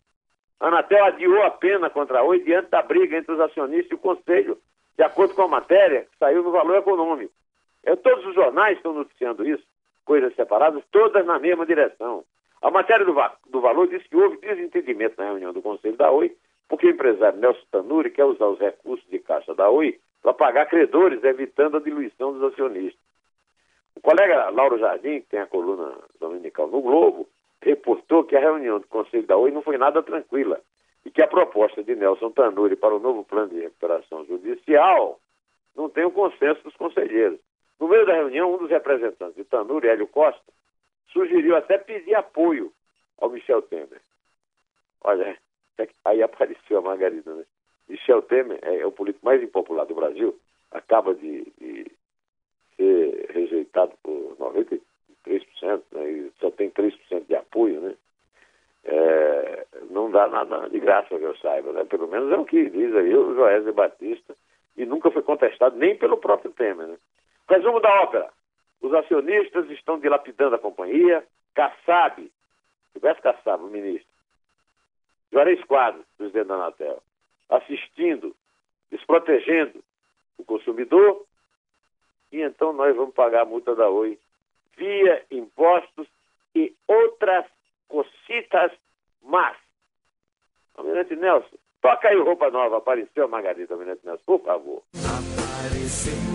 A 0.61 0.69
Anatel 0.69 1.05
adiou 1.05 1.43
a 1.43 1.51
pena 1.51 1.89
contra 1.89 2.19
a 2.19 2.25
Oi 2.25 2.41
diante 2.41 2.69
da 2.71 2.83
briga 2.83 3.17
entre 3.17 3.33
os 3.33 3.41
acionistas 3.41 3.91
e 3.91 3.95
o 3.95 3.99
Conselho, 3.99 4.59
de 4.97 5.03
acordo 5.03 5.35
com 5.35 5.43
a 5.43 5.49
matéria 5.49 6.03
que 6.03 6.19
saiu 6.19 6.43
no 6.43 6.51
Valor 6.51 6.77
Econômico. 6.77 7.33
É, 7.83 7.97
todos 7.97 8.27
os 8.27 8.35
jornais 8.35 8.77
estão 8.77 8.93
noticiando 8.93 9.49
isso, 9.49 9.65
coisas 10.05 10.35
separadas, 10.35 10.83
todas 10.91 11.25
na 11.25 11.39
mesma 11.39 11.67
direção. 11.67 12.25
A 12.63 12.71
matéria 12.71 13.05
do, 13.05 13.15
do 13.51 13.61
Valor 13.61 13.89
diz 13.89 14.03
que 14.07 14.17
houve 14.17 14.39
desentendimento 14.39 15.17
na 15.19 15.27
reunião 15.27 15.53
do 15.53 15.61
Conselho 15.61 15.97
da 15.97 16.11
Oi, 16.11 16.35
porque 16.69 16.87
o 16.87 16.91
empresário 16.91 17.39
Nelson 17.39 17.67
Tanuri 17.71 18.11
quer 18.11 18.25
usar 18.25 18.47
os 18.47 18.59
recursos 18.59 19.07
de 19.11 19.19
caixa 19.19 19.55
da 19.55 19.69
Oi 19.69 19.99
para 20.23 20.33
pagar 20.33 20.67
credores, 20.67 21.23
evitando 21.23 21.77
a 21.77 21.81
diluição 21.81 22.33
dos 22.33 22.43
acionistas. 22.53 23.01
O 23.95 24.01
colega 24.01 24.49
Lauro 24.49 24.79
Jardim, 24.79 25.21
que 25.21 25.29
tem 25.29 25.41
a 25.41 25.47
coluna 25.47 25.95
dominical 26.19 26.67
no 26.67 26.81
Globo, 26.81 27.29
reportou 27.61 28.25
que 28.25 28.37
a 28.37 28.41
reunião 28.41 28.81
do 28.81 28.87
Conselho 28.87 29.27
da 29.27 29.37
Oi 29.37 29.51
não 29.51 29.63
foi 29.63 29.77
nada 29.77 30.03
tranquila 30.03 30.61
e 31.05 31.11
que 31.11 31.23
a 31.23 31.29
proposta 31.29 31.83
de 31.83 31.95
Nelson 31.95 32.31
Tanuri 32.31 32.77
para 32.77 32.95
o 32.95 32.99
novo 32.99 33.25
plano 33.25 33.51
de 33.51 33.61
recuperação 33.61 34.25
judicial 34.25 35.21
não 35.77 35.89
tem 35.89 36.05
o 36.05 36.11
consenso 36.11 36.63
dos 36.63 36.75
conselheiros. 36.77 37.39
No 37.81 37.89
meio 37.89 38.07
da 38.07 38.15
reunião, 38.15 38.55
um 38.55 38.59
dos 38.59 38.71
representantes 38.71 39.37
de 39.37 39.45
Tanuri, 39.45 39.89
Hélio 39.89 40.07
Costa, 40.07 40.53
sugeriu 41.13 41.57
até 41.57 41.79
pedir 41.79 42.15
apoio 42.15 42.73
ao 43.19 43.31
Michel 43.31 43.63
Temer. 43.63 44.01
Olha, 45.03 45.39
é 45.79 45.89
aí 46.05 46.23
apareceu 46.23 46.79
a 46.79 46.83
Margarida, 46.83 47.35
né? 47.35 47.45
Michel 47.89 48.23
Temer 48.23 48.59
é 48.63 48.85
o 48.87 48.93
político 48.93 49.27
mais 49.27 49.43
impopular 49.43 49.87
do 49.87 49.95
Brasil, 49.95 50.39
acaba 50.71 51.15
de, 51.15 51.45
de 51.59 51.91
ser 52.77 53.31
rejeitado 53.31 53.93
por 54.03 54.37
93%, 54.39 54.81
né, 55.93 56.11
e 56.11 56.33
só 56.41 56.51
tem 56.51 56.71
3% 56.71 57.27
de 57.27 57.35
apoio, 57.35 57.81
né? 57.81 57.95
É, 58.87 59.67
não 59.91 60.11
dá 60.11 60.29
nada 60.29 60.69
de 60.69 60.79
graça 60.79 61.09
que 61.09 61.23
eu 61.23 61.37
saiba, 61.37 61.73
né? 61.73 61.85
Pelo 61.85 62.09
menos 62.09 62.31
é 62.33 62.37
o 62.37 62.45
que 62.45 62.69
diz 62.69 62.95
aí 62.95 63.15
o 63.15 63.35
Joésio 63.35 63.73
Batista, 63.73 64.37
e 64.77 64.85
nunca 64.85 65.11
foi 65.11 65.23
contestado 65.23 65.77
nem 65.77 65.97
pelo 65.97 66.19
próprio 66.19 66.53
Temer, 66.53 66.87
né? 66.87 66.97
Resumo 67.49 67.81
da 67.81 68.03
ópera. 68.03 68.31
Os 68.81 68.93
acionistas 68.93 69.71
estão 69.71 69.99
dilapidando 69.99 70.57
a 70.57 70.59
companhia. 70.59 71.25
Kassab, 71.55 72.31
Silvestre 72.93 73.23
Kassab, 73.23 73.63
o 73.63 73.69
ministro. 73.69 74.09
Juarez 75.33 75.63
Quadros, 75.65 76.05
presidente 76.17 76.47
da 76.49 76.55
Anatel. 76.55 77.03
assistindo, 77.49 78.35
desprotegendo 78.91 79.83
o 80.39 80.45
consumidor, 80.45 81.25
e 82.33 82.41
então 82.41 82.73
nós 82.73 82.95
vamos 82.97 83.15
pagar 83.15 83.43
a 83.43 83.45
multa 83.45 83.75
da 83.75 83.89
Oi 83.89 84.19
via 84.77 85.25
impostos 85.31 86.09
e 86.55 86.75
outras 86.89 87.45
cocitas 87.89 88.73
más. 89.23 89.57
Almirante 90.77 91.15
Nelson, 91.15 91.57
toca 91.81 92.09
aí 92.09 92.19
roupa 92.19 92.51
nova. 92.51 92.79
Apareceu 92.79 93.25
a 93.25 93.29
Margarida, 93.29 93.75
Almirante 93.75 94.05
Nelson, 94.05 94.25
por 94.25 94.41
favor. 94.43 94.83
Apareceu 94.95 96.34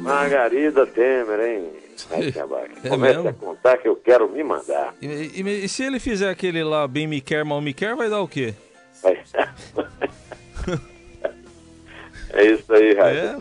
Margarida 0.00 0.86
Temer, 0.86 1.40
hein? 1.40 1.70
É 2.10 2.88
Comece 2.88 3.14
mesmo? 3.14 3.28
a 3.28 3.32
contar 3.32 3.78
que 3.78 3.88
eu 3.88 3.96
quero 3.96 4.28
me 4.28 4.42
mandar. 4.42 4.94
E, 5.00 5.06
e, 5.06 5.64
e, 5.64 5.68
se 5.68 5.84
ele 5.84 5.98
fizer 6.00 6.28
aquele 6.28 6.62
lá, 6.64 6.86
bem 6.86 7.06
me 7.06 7.20
quer, 7.20 7.44
mal 7.44 7.60
me 7.60 7.72
quer, 7.72 7.94
vai 7.94 8.10
dar 8.10 8.20
o 8.20 8.28
quê? 8.28 8.52
Vai. 9.02 9.20
é 12.34 12.44
isso 12.46 12.72
aí, 12.72 12.94
Raio. 12.94 13.18
É, 13.18 13.36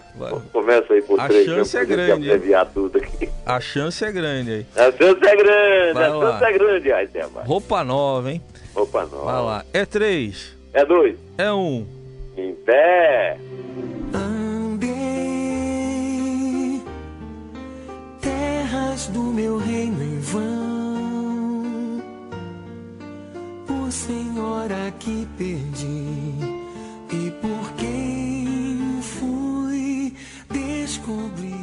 Começa 0.51 0.93
aí 0.93 1.01
por 1.01 1.19
a 1.19 1.27
três. 1.27 1.49
A 1.49 1.55
chance 1.55 1.77
é 1.77 1.85
grande. 1.85 2.31
Abreviar 2.31 2.69
tudo 2.71 2.99
aqui. 2.99 3.29
A 3.45 3.59
chance 3.59 4.05
é 4.05 4.11
grande 4.11 4.51
aí. 4.51 4.65
A 4.75 4.91
chance 4.91 5.25
é 5.25 5.35
grande, 5.35 5.93
vai 5.93 6.05
a 6.05 6.13
lá. 6.13 6.31
chance 6.31 6.43
é 6.45 6.53
grande, 6.57 6.89
Raio. 6.89 7.09
Roupa 7.45 7.83
nova, 7.83 8.31
hein? 8.31 8.41
Roupa 8.73 9.05
nova. 9.05 9.25
Vai 9.25 9.41
lá. 9.41 9.65
É 9.73 9.85
três. 9.85 10.55
É 10.73 10.85
dois. 10.85 11.17
É 11.37 11.51
um. 11.51 11.85
Em 12.37 12.53
pé. 12.55 13.37
Do 19.07 19.23
meu 19.23 19.57
reino 19.57 20.01
em 20.01 20.19
vão. 20.19 22.03
Por 23.67 23.91
Senhora 23.91 24.93
que 24.99 25.27
perdi 25.37 26.53
e 27.11 27.31
por 27.41 27.73
quem 27.73 29.01
fui 29.01 30.13
descobrir. 30.49 31.62